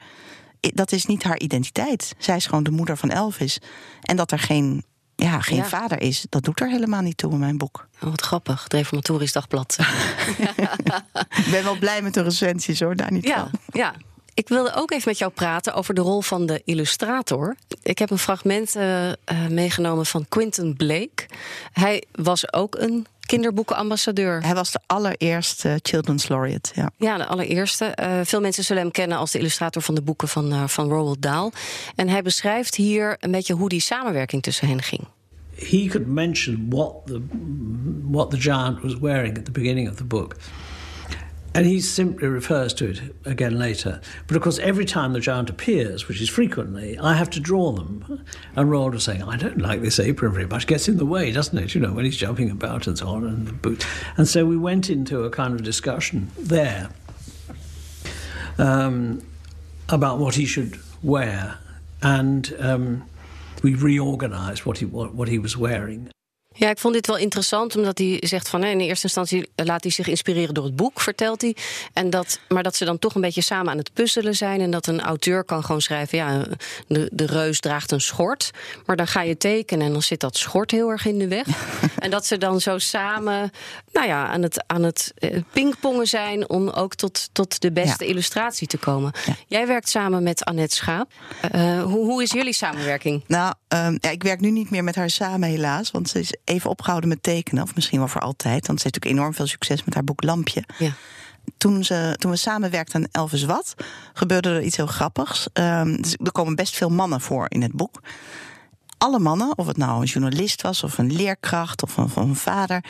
Dat 0.60 0.92
is 0.92 1.06
niet 1.06 1.24
haar 1.24 1.40
identiteit. 1.40 2.16
Zij 2.18 2.36
is 2.36 2.46
gewoon 2.46 2.64
de 2.64 2.72
moeder 2.72 2.98
van 2.98 3.10
Elvis. 3.10 3.60
En 4.02 4.16
dat 4.16 4.32
er 4.32 4.40
geen, 4.40 4.84
ja, 5.20 5.42
geen 5.42 5.58
Ja. 5.58 5.66
vader 5.66 6.02
is, 6.02 6.26
dat 6.30 6.44
doet 6.44 6.60
er 6.60 6.70
helemaal 6.70 7.02
niet 7.02 7.18
toe 7.18 7.32
in 7.32 7.40
mijn 7.40 7.58
boek. 7.58 7.88
Oh, 8.02 8.10
wat 8.10 8.22
grappig, 8.22 8.64
het 8.64 8.74
Reformatorisch 8.74 9.32
Dagblad. 9.32 9.78
Ik 11.46 11.48
ben 11.52 11.64
wel 11.64 11.78
blij 11.78 12.02
met 12.02 12.14
de 12.14 12.22
recensies 12.22 12.80
hoor, 12.80 12.96
daar 12.96 13.12
niet 13.12 13.28
Ja, 13.28 13.38
van. 13.40 13.60
ja. 13.72 13.94
Ik 14.34 14.48
wilde 14.50 14.74
ook 14.76 14.92
even 14.92 15.10
met 15.10 15.18
jou 15.18 15.32
praten 15.32 15.74
over 15.74 15.94
de 15.94 16.02
rol 16.02 16.22
van 16.22 16.46
de 16.46 16.62
illustrator. 16.66 17.56
Ik 17.84 17.98
heb 18.00 18.10
een 18.10 18.18
fragment 18.18 18.76
eh, 18.76 19.10
eh, 19.10 19.16
meegenomen 19.50 20.06
van 20.06 20.26
Quentin 20.30 20.76
Blake. 20.76 21.26
Hij 21.74 22.04
was 22.12 22.54
ook 22.54 22.76
een 22.78 23.06
kinderboekenambassadeur. 23.30 24.44
Hij 24.44 24.54
was 24.54 24.72
de 24.72 24.80
allereerste 24.86 25.80
Children's 25.82 26.28
Laureate. 26.28 26.70
Ja. 26.74 26.90
Ja, 26.98 27.18
de 27.18 27.26
allereerste. 27.26 27.86
Eh, 27.86 28.20
veel 28.24 28.42
mensen 28.42 28.64
zullen 28.64 28.82
hem 28.82 28.92
kennen 28.92 29.18
als 29.18 29.32
de 29.32 29.40
illustrator 29.40 29.82
van 29.82 29.96
de 29.96 30.02
boeken 30.02 30.28
van, 30.28 30.52
eh, 30.52 30.68
van 30.68 30.90
Roald 30.90 31.22
Dahl. 31.22 31.52
En 31.96 32.10
hij 32.10 32.22
beschrijft 32.22 32.76
hier 32.76 33.18
een 33.20 33.32
beetje 33.32 33.54
hoe 33.54 33.70
die 33.70 33.82
samenwerking 33.82 34.42
tussen 34.42 34.68
hen 34.68 34.82
ging. 34.82 35.02
he 35.62 35.88
could 35.88 36.08
mention 36.08 36.70
what 36.70 37.06
the 37.06 37.22
what 38.10 38.32
the 38.32 38.38
giant 38.38 38.82
was 38.82 38.96
wearing 39.00 39.38
at 39.38 39.46
the 39.46 39.52
beginning 39.52 39.88
of 39.90 39.96
the 39.96 40.04
book. 40.04 40.36
And 41.56 41.66
he 41.66 41.82
simply 41.82 42.28
refers 42.28 42.74
to 42.76 42.92
it 42.92 43.02
again 43.26 43.58
later. 43.58 44.02
But 44.28 44.38
of 44.38 44.44
course, 44.44 44.60
every 44.60 44.86
time 44.86 45.14
the 45.14 45.20
giant 45.20 45.50
appears, 45.50 46.08
which 46.08 46.22
is 46.22 46.30
frequently, 46.30 46.98
I 47.00 47.16
have 47.16 47.30
to 47.32 47.40
draw 47.40 47.72
them. 47.72 48.24
And 48.56 48.70
Roald 48.70 48.92
was 48.92 49.04
saying, 49.04 49.24
I 49.24 49.36
don't 49.36 49.58
like 49.58 49.82
this 49.82 50.00
apron 50.00 50.32
very 50.34 50.46
much. 50.46 50.68
Gets 50.68 50.88
in 50.88 50.98
the 50.98 51.06
way, 51.06 51.32
doesn't 51.32 51.58
it? 51.58 51.74
You 51.74 51.82
know, 51.82 51.92
when 51.92 52.06
he's 52.06 52.18
jumping 52.18 52.52
about 52.52 52.86
and 52.86 52.98
so 52.98 53.08
on, 53.08 53.26
and 53.26 53.48
the 53.48 53.54
boot. 53.54 53.86
And 54.16 54.28
so 54.28 54.46
we 54.46 54.58
went 54.58 54.90
into 54.90 55.24
a 55.24 55.32
kind 55.32 55.56
of 55.56 55.64
discussion 55.64 56.30
there 56.38 56.90
um, 58.60 59.26
about 59.90 60.20
what 60.20 60.36
he 60.36 60.46
should 60.46 60.80
wear. 61.02 61.58
And 62.02 62.56
um, 62.60 63.10
we 63.64 63.74
reorganized 63.74 64.66
what 64.66 64.78
he, 64.78 64.86
what, 64.86 65.16
what 65.16 65.28
he 65.28 65.40
was 65.40 65.58
wearing. 65.58 66.12
Ja, 66.60 66.70
ik 66.70 66.78
vond 66.78 66.94
dit 66.94 67.08
wel 67.08 67.18
interessant, 67.18 67.76
omdat 67.76 67.98
hij 67.98 68.18
zegt 68.20 68.50
van 68.50 68.62
hè, 68.62 68.70
in 68.70 68.80
eerste 68.80 69.04
instantie 69.04 69.50
laat 69.56 69.84
hij 69.84 69.92
zich 69.92 70.08
inspireren 70.08 70.54
door 70.54 70.64
het 70.64 70.76
boek, 70.76 71.00
vertelt 71.02 71.42
hij. 71.42 71.56
En 71.94 72.10
dat, 72.10 72.40
maar 72.48 72.64
dat 72.64 72.76
ze 72.76 72.86
dan 72.86 73.00
toch 73.00 73.16
een 73.16 73.22
beetje 73.22 73.42
samen 73.42 73.72
aan 73.72 73.78
het 73.78 73.94
puzzelen 73.94 74.36
zijn. 74.36 74.62
En 74.62 74.72
dat 74.72 74.88
een 74.88 75.02
auteur 75.02 75.44
kan 75.44 75.64
gewoon 75.64 75.82
schrijven: 75.82 76.18
ja, 76.18 76.44
de, 76.88 77.10
de 77.14 77.26
reus 77.26 77.60
draagt 77.60 77.92
een 77.92 78.02
schort. 78.02 78.52
Maar 78.86 78.96
dan 78.96 79.08
ga 79.08 79.22
je 79.22 79.38
tekenen 79.38 79.86
en 79.86 79.92
dan 79.92 80.02
zit 80.02 80.20
dat 80.20 80.38
schort 80.38 80.72
heel 80.72 80.90
erg 80.90 81.06
in 81.06 81.18
de 81.20 81.28
weg. 81.28 81.48
en 82.00 82.10
dat 82.10 82.26
ze 82.26 82.38
dan 82.38 82.62
zo 82.62 82.78
samen 82.78 83.52
nou 83.92 84.08
ja, 84.08 84.28
aan 84.28 84.42
het, 84.42 84.64
aan 84.68 84.84
het 84.84 85.12
eh, 85.16 85.38
pingpongen 85.54 86.08
zijn 86.08 86.50
om 86.50 86.70
ook 86.70 86.96
tot, 86.96 87.30
tot 87.32 87.62
de 87.62 87.72
beste 87.72 88.04
Ja. 88.04 88.10
illustratie 88.10 88.68
te 88.68 88.78
komen. 88.78 89.12
Jij 89.48 89.68
werkt 89.68 89.90
samen 89.90 90.24
met 90.24 90.46
Annette 90.46 90.76
Schaap. 90.76 91.12
Eh, 91.52 91.84
hoe, 91.84 92.06
hoe 92.06 92.24
is 92.24 92.32
jullie 92.32 92.54
samenwerking? 92.54 93.24
Nou, 93.28 93.54
ehm, 93.68 93.98
ja, 94.00 94.10
ik 94.10 94.24
werk 94.24 94.40
nu 94.40 94.52
niet 94.52 94.70
meer 94.70 94.84
met 94.84 94.96
haar 94.96 95.10
samen 95.10 95.50
helaas. 95.50 95.92
Want 95.92 96.10
ze 96.10 96.20
is 96.20 96.34
even 96.50 96.70
opgehouden 96.70 97.10
met 97.10 97.24
tekenen. 97.24 97.64
Of 97.64 97.76
misschien 97.76 98.00
wel 98.00 98.08
voor 98.08 98.22
altijd. 98.22 98.68
Want 98.68 98.80
ze 98.80 98.84
heeft 98.84 98.96
natuurlijk 98.96 99.16
enorm 99.16 99.34
veel 99.34 99.48
succes 99.48 99.84
met 99.84 99.94
haar 99.94 100.04
boek 100.04 100.24
Lampje. 100.24 100.64
Ja. 100.78 100.92
Toen, 101.58 101.84
ze, 101.84 102.16
toen 102.18 102.32
we 102.32 102.38
samenwerkten 102.38 102.96
aan 102.96 103.08
Elvis 103.12 103.44
Wat, 103.44 103.74
gebeurde 104.14 104.50
er 104.50 104.62
iets 104.62 104.78
heel 104.78 104.88
grappigs. 104.88 105.48
Ehm, 105.54 106.02
dus 106.02 106.16
er 106.24 106.32
komen 106.32 106.56
best 106.56 106.76
veel 106.76 106.90
mannen 106.90 107.22
voor 107.22 107.46
in 107.50 107.62
het 107.62 107.72
boek. 107.72 108.02
Alle 108.98 109.20
mannen, 109.20 109.58
of 109.58 109.68
het 109.68 109.78
nou 109.78 110.02
een 110.02 110.08
journalist 110.08 110.62
was, 110.62 110.84
of 110.84 110.98
een 110.98 111.12
leerkracht, 111.12 111.84
of 111.84 111.98
een, 111.98 112.36
vader, 112.36 112.84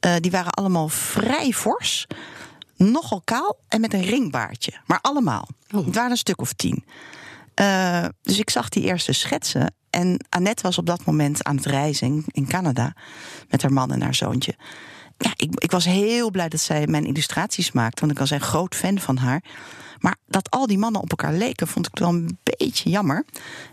eh, 0.00 0.14
die 0.20 0.30
waren 0.30 0.52
allemaal 0.52 0.88
vrij 0.88 1.52
fors, 1.52 2.06
nogal 2.76 3.20
kaal 3.24 3.58
en 3.68 3.80
met 3.80 3.94
een 3.94 4.02
ringbaardje. 4.02 4.72
Maar 4.86 4.98
allemaal. 5.00 5.48
Oh. 5.74 5.86
Het 5.86 5.94
waren 5.94 6.10
een 6.10 6.16
stuk 6.16 6.40
of 6.40 6.52
tien. 6.52 6.84
Eh, 7.58 8.04
dus 8.22 8.38
ik 8.38 8.50
zag 8.50 8.68
die 8.68 8.82
eerste 8.84 9.12
schetsen. 9.12 9.74
En 9.90 10.24
Annette 10.28 10.62
was 10.62 10.78
op 10.78 10.86
dat 10.86 11.04
moment 11.04 11.44
aan 11.44 11.56
het 11.56 11.66
reizen 11.66 12.24
in- 12.26 12.46
Canada 12.46 12.92
met 13.48 13.62
haar 13.62 13.72
man 13.72 13.92
en 13.92 14.02
haar 14.02 14.14
zoontje. 14.14 14.54
Ja, 15.16 15.32
ik, 15.36 15.50
ik 15.54 15.70
was 15.70 15.84
heel 15.84 16.30
blij 16.30 16.48
dat 16.48 16.60
zij 16.60 16.86
mijn 16.86 17.04
illustraties 17.04 17.72
maakte, 17.72 18.00
want 18.00 18.12
ik 18.12 18.18
was 18.18 18.30
een 18.30 18.40
groot 18.40 18.74
fan 18.74 18.98
van 18.98 19.16
haar. 19.16 19.42
Maar 20.00 20.16
dat 20.26 20.50
al 20.50 20.66
die 20.66 20.78
mannen 20.78 21.00
op 21.00 21.10
elkaar 21.10 21.32
leken, 21.32 21.68
vond 21.68 21.86
ik 21.86 21.98
wel 21.98 22.08
een 22.08 22.38
beetje 22.42 22.90
jammer. 22.90 23.24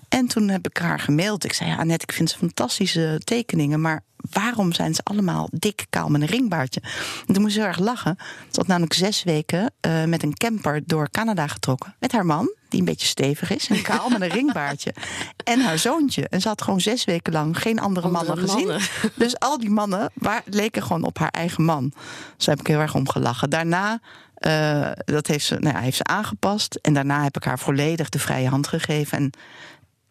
En 0.10 0.28
toen 0.28 0.50
heb 0.50 0.68
ik 0.68 0.78
haar 0.78 1.00
gemaild. 1.00 1.44
Ik 1.44 1.54
zei: 1.54 1.70
ja, 1.70 1.76
Annette, 1.76 2.06
ik 2.08 2.14
vind 2.14 2.30
ze 2.30 2.38
fantastische 2.38 3.22
tekeningen, 3.24 3.82
maar 3.82 4.04
waarom 4.32 4.74
zijn 4.74 4.96
ze 4.96 5.02
allemaal 5.04 5.50
dik, 5.52 5.86
kaal 5.90 6.10
met 6.10 6.22
een 6.22 6.28
ringbaardje? 6.28 6.82
En 7.28 7.34
toen 7.34 7.42
moest 7.42 7.54
ze 7.54 7.60
heel 7.60 7.68
erg 7.68 7.80
lachen. 7.80 8.16
Ze 8.52 8.60
had 8.60 8.68
namelijk 8.68 8.94
zes 8.94 9.24
weken 9.24 9.74
eh, 9.80 10.04
met 10.04 10.24
een 10.24 10.34
camper 10.34 10.82
door 10.86 11.10
Canada 11.10 11.48
getrokken. 11.48 11.96
Met 12.00 12.12
haar 12.12 12.26
man, 12.26 12.54
die 12.70 12.80
een 12.80 12.86
beetje 12.86 13.08
stevig 13.08 13.56
is, 13.56 13.68
en 13.68 13.82
kaal 13.82 14.10
met 14.10 14.22
een 14.22 14.30
ringbaardje. 14.30 14.94
En 15.44 15.60
haar 15.60 15.78
zoontje. 15.78 16.28
En 16.30 16.42
ze 16.42 16.48
had 16.48 16.62
gewoon 16.62 16.82
zes 16.82 17.06
weken 17.06 17.34
lang 17.34 17.62
geen 17.62 17.80
andere, 17.80 18.08
Andere 18.08 18.26
mannen 18.28 18.50
gezien. 18.50 18.80
Dus 19.24 19.40
al 19.40 19.60
die 19.60 19.70
mannen 19.70 20.12
waar, 20.14 20.44
leken 20.46 20.84
gewoon 20.84 21.04
op 21.04 21.18
haar 21.18 21.30
eigen 21.30 21.64
man. 21.64 21.94
Dus 22.36 22.46
daar 22.46 22.56
heb 22.56 22.60
ik 22.60 22.72
heel 22.72 22.82
erg 22.82 22.96
om 22.96 23.10
gelachen. 23.10 23.50
Daarna. 23.50 24.00
Eh, 24.36 24.92
dat 25.06 25.28
heeft 25.28 25.46
ze, 25.46 25.56
nou 25.60 25.76
ja, 25.76 25.82
heeft 25.82 25.98
ze 25.98 26.04
aangepast. 26.04 26.76
En 26.76 26.94
daarna 26.94 27.24
heb 27.24 27.36
ik 27.36 27.44
haar 27.44 27.60
volledig 27.60 28.10
de 28.10 28.20
vrije 28.20 28.50
hand 28.50 28.68
gegeven. 28.68 29.18
En 29.18 29.32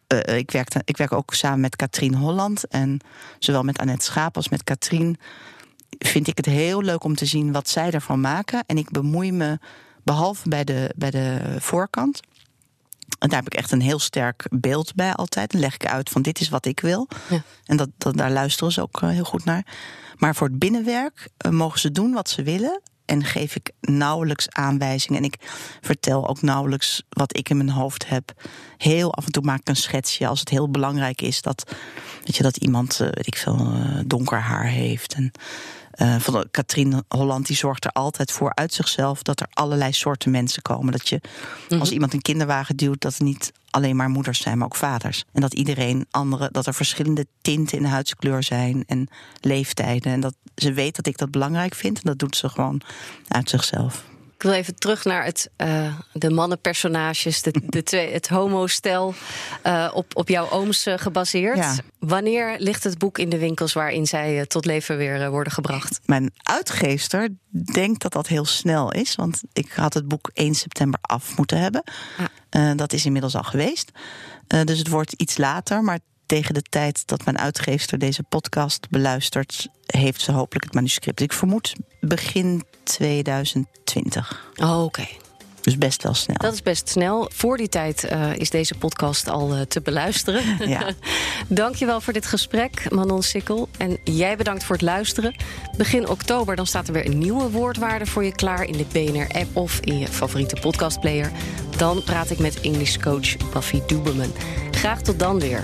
eh, 0.07 0.37
ik, 0.37 0.51
werkte, 0.51 0.81
ik 0.85 0.97
werk 0.97 1.11
ook 1.11 1.33
samen 1.33 1.59
met 1.59 1.75
Katrien 1.75 2.15
Holland. 2.15 2.67
En 2.67 2.99
zowel 3.39 3.63
met 3.63 3.77
Annette 3.77 4.05
Schaap 4.05 4.35
als 4.35 4.49
met 4.49 4.63
Katrien 4.63 5.17
vind 5.89 6.27
ik 6.27 6.37
het 6.37 6.45
heel 6.45 6.81
leuk 6.81 7.03
om 7.03 7.15
te 7.15 7.25
zien 7.25 7.51
wat 7.51 7.69
zij 7.69 7.91
ervan 7.91 8.21
maken. 8.21 8.63
En 8.65 8.77
ik 8.77 8.91
bemoei 8.91 9.31
me, 9.31 9.59
behalve 10.03 10.49
bij 10.49 10.63
de, 10.63 10.93
bij 10.95 11.11
de 11.11 11.55
voorkant. 11.59 12.19
En 13.19 13.29
daar 13.29 13.43
heb 13.43 13.53
ik 13.53 13.59
echt 13.59 13.71
een 13.71 13.81
heel 13.81 13.99
sterk 13.99 14.47
beeld 14.49 14.95
bij 14.95 15.13
altijd. 15.13 15.51
Dan 15.51 15.61
leg 15.61 15.73
ik 15.73 15.85
uit 15.85 16.09
van 16.09 16.21
dit 16.21 16.39
is 16.39 16.49
wat 16.49 16.65
ik 16.65 16.79
wil. 16.79 17.07
Ja. 17.29 17.43
En 17.65 17.77
dat, 17.77 17.89
dat, 17.97 18.17
daar 18.17 18.31
luisteren 18.31 18.73
ze 18.73 18.81
ook 18.81 19.01
eh, 19.01 19.09
heel 19.09 19.23
goed 19.23 19.45
naar. 19.45 19.65
Maar 20.15 20.35
voor 20.35 20.47
het 20.47 20.59
binnenwerk 20.59 21.29
mogen 21.49 21.79
ze 21.79 21.91
doen 21.91 22.13
wat 22.13 22.29
ze 22.29 22.43
willen. 22.43 22.81
En 23.05 23.23
geef 23.23 23.55
ik 23.55 23.71
nauwelijks 23.81 24.49
aanwijzingen. 24.49 25.19
En 25.19 25.27
ik 25.27 25.35
vertel 25.81 26.27
ook 26.27 26.41
nauwelijks 26.41 27.03
wat 27.09 27.37
ik 27.37 27.49
in 27.49 27.57
mijn 27.57 27.69
hoofd 27.69 28.07
heb. 28.07 28.33
Heel 28.77 29.13
af 29.13 29.25
en 29.25 29.31
toe 29.31 29.43
maak 29.43 29.59
ik 29.59 29.69
een 29.69 29.75
schetsje 29.75 30.27
als 30.27 30.39
het 30.39 30.49
heel 30.49 30.69
belangrijk 30.69 31.21
is 31.21 31.41
dat, 31.41 31.75
weet 32.23 32.35
je, 32.35 32.43
dat 32.43 32.57
iemand, 32.57 32.99
eh, 32.99 33.07
weet 33.11 33.27
ik 33.27 33.35
veel, 33.35 33.57
eh, 33.57 33.99
donker 34.05 34.39
haar 34.39 34.67
heeft. 34.67 35.13
En 35.13 35.31
uh, 35.95 36.15
van 36.19 36.45
Katrien 36.51 37.03
Holland 37.07 37.47
die 37.47 37.55
zorgt 37.55 37.85
er 37.85 37.91
altijd 37.91 38.31
voor 38.31 38.53
uit 38.53 38.73
zichzelf 38.73 39.21
dat 39.21 39.39
er 39.39 39.47
allerlei 39.53 39.91
soorten 39.91 40.31
mensen 40.31 40.61
komen. 40.61 40.91
Dat 40.91 41.09
je 41.09 41.21
als 41.79 41.91
iemand 41.91 42.13
een 42.13 42.21
kinderwagen 42.21 42.75
duwt, 42.75 43.01
dat 43.01 43.13
het 43.13 43.21
niet 43.21 43.51
alleen 43.69 43.95
maar 43.95 44.09
moeders 44.09 44.41
zijn, 44.41 44.57
maar 44.57 44.67
ook 44.67 44.75
vaders. 44.75 45.23
En 45.33 45.41
dat 45.41 45.53
iedereen 45.53 46.05
andere, 46.11 46.49
dat 46.51 46.65
er 46.65 46.73
verschillende 46.73 47.25
tinten 47.41 47.77
in 47.77 47.83
de 47.83 47.89
huidskleur 47.89 48.43
zijn 48.43 48.83
en 48.87 49.07
leeftijden. 49.41 50.11
En 50.11 50.19
dat 50.19 50.35
ze 50.55 50.73
weet 50.73 50.95
dat 50.95 51.07
ik 51.07 51.17
dat 51.17 51.31
belangrijk 51.31 51.75
vind. 51.75 51.97
En 51.97 52.03
dat 52.03 52.19
doet 52.19 52.35
ze 52.35 52.49
gewoon 52.49 52.81
uit 53.27 53.49
zichzelf. 53.49 54.03
Ik 54.35 54.41
wil 54.41 54.51
even 54.51 54.75
terug 54.75 55.03
naar 55.03 55.25
het, 55.25 55.49
eh, 55.55 55.95
de 56.13 56.29
mannenpersonages, 56.29 57.41
de, 57.41 57.61
de 57.65 57.83
twee, 57.83 58.13
het 58.13 58.27
homostel, 58.27 59.13
eh 59.61 59.91
op, 59.93 60.15
op 60.15 60.29
jouw 60.29 60.49
ooms 60.49 60.85
eh, 60.85 60.97
gebaseerd. 60.97 61.57
Ja. 61.57 61.75
Wanneer 61.99 62.55
ligt 62.59 62.83
het 62.83 62.97
boek 62.97 63.17
in 63.17 63.29
de 63.29 63.37
winkels 63.37 63.73
waarin 63.73 64.05
zij 64.05 64.45
tot 64.45 64.65
leven 64.65 64.97
weer 64.97 65.29
worden 65.29 65.53
gebracht? 65.53 65.99
Mijn 66.05 66.31
uitgeefster 66.43 67.29
denkt 67.73 68.01
dat 68.01 68.13
dat 68.13 68.27
heel 68.27 68.45
snel 68.45 68.91
is. 68.91 69.15
Want 69.15 69.41
ik 69.53 69.71
had 69.71 69.93
het 69.93 70.07
boek 70.07 70.29
1 70.33 70.55
september 70.55 70.99
af 71.01 71.37
moeten 71.37 71.59
hebben. 71.59 71.83
Ah. 72.49 72.71
Dat 72.77 72.93
is 72.93 73.05
inmiddels 73.05 73.35
al 73.35 73.43
geweest. 73.43 73.91
Dus 74.47 74.77
het 74.77 74.87
wordt 74.87 75.13
iets 75.13 75.37
later. 75.37 75.83
Maar 75.83 75.99
tegen 76.25 76.53
de 76.53 76.61
tijd 76.61 77.07
dat 77.07 77.25
mijn 77.25 77.37
uitgeefster 77.37 77.97
deze 77.97 78.23
podcast 78.23 78.89
beluistert... 78.89 79.67
heeft 79.85 80.21
ze 80.21 80.31
hopelijk 80.31 80.65
het 80.65 80.73
manuscript. 80.73 81.21
Ik 81.21 81.33
vermoed 81.33 81.75
begin 81.99 82.63
2020. 82.83 84.51
Oh, 84.55 84.83
oké. 84.83 85.07
Dus 85.65 85.77
best 85.77 86.03
wel 86.03 86.13
snel. 86.13 86.37
Dat 86.37 86.53
is 86.53 86.61
best 86.61 86.89
snel. 86.89 87.29
Voor 87.33 87.57
die 87.57 87.69
tijd 87.69 88.03
eh, 88.03 88.35
is 88.35 88.49
deze 88.49 88.75
podcast 88.75 89.29
al 89.29 89.53
eh, 89.53 89.61
te 89.61 89.81
beluisteren. 89.81 90.43
Ja. 90.67 90.91
Dankjewel 91.47 92.01
voor 92.01 92.13
dit 92.13 92.25
gesprek, 92.25 92.91
Manon 92.91 93.23
Sikkel. 93.23 93.69
En 93.77 93.97
jij 94.03 94.37
bedankt 94.37 94.63
voor 94.63 94.75
het 94.75 94.85
luisteren. 94.85 95.35
Begin 95.77 96.07
oktober 96.07 96.55
dan 96.55 96.67
staat 96.67 96.87
er 96.87 96.93
weer 96.93 97.05
een 97.05 97.17
nieuwe 97.17 97.49
woordwaarde 97.49 98.05
voor 98.05 98.23
je 98.23 98.35
klaar... 98.35 98.63
in 98.63 98.77
de 98.77 98.85
BNR-app 98.91 99.55
of 99.55 99.79
in 99.79 99.99
je 99.99 100.07
favoriete 100.07 100.55
podcastplayer. 100.61 101.31
Dan 101.77 102.03
praat 102.03 102.29
ik 102.29 102.39
met 102.39 102.61
English 102.61 102.97
coach 102.97 103.51
Buffy 103.53 103.81
Duberman. 103.87 104.33
Graag 104.71 105.01
tot 105.01 105.19
dan 105.19 105.39
weer. 105.39 105.63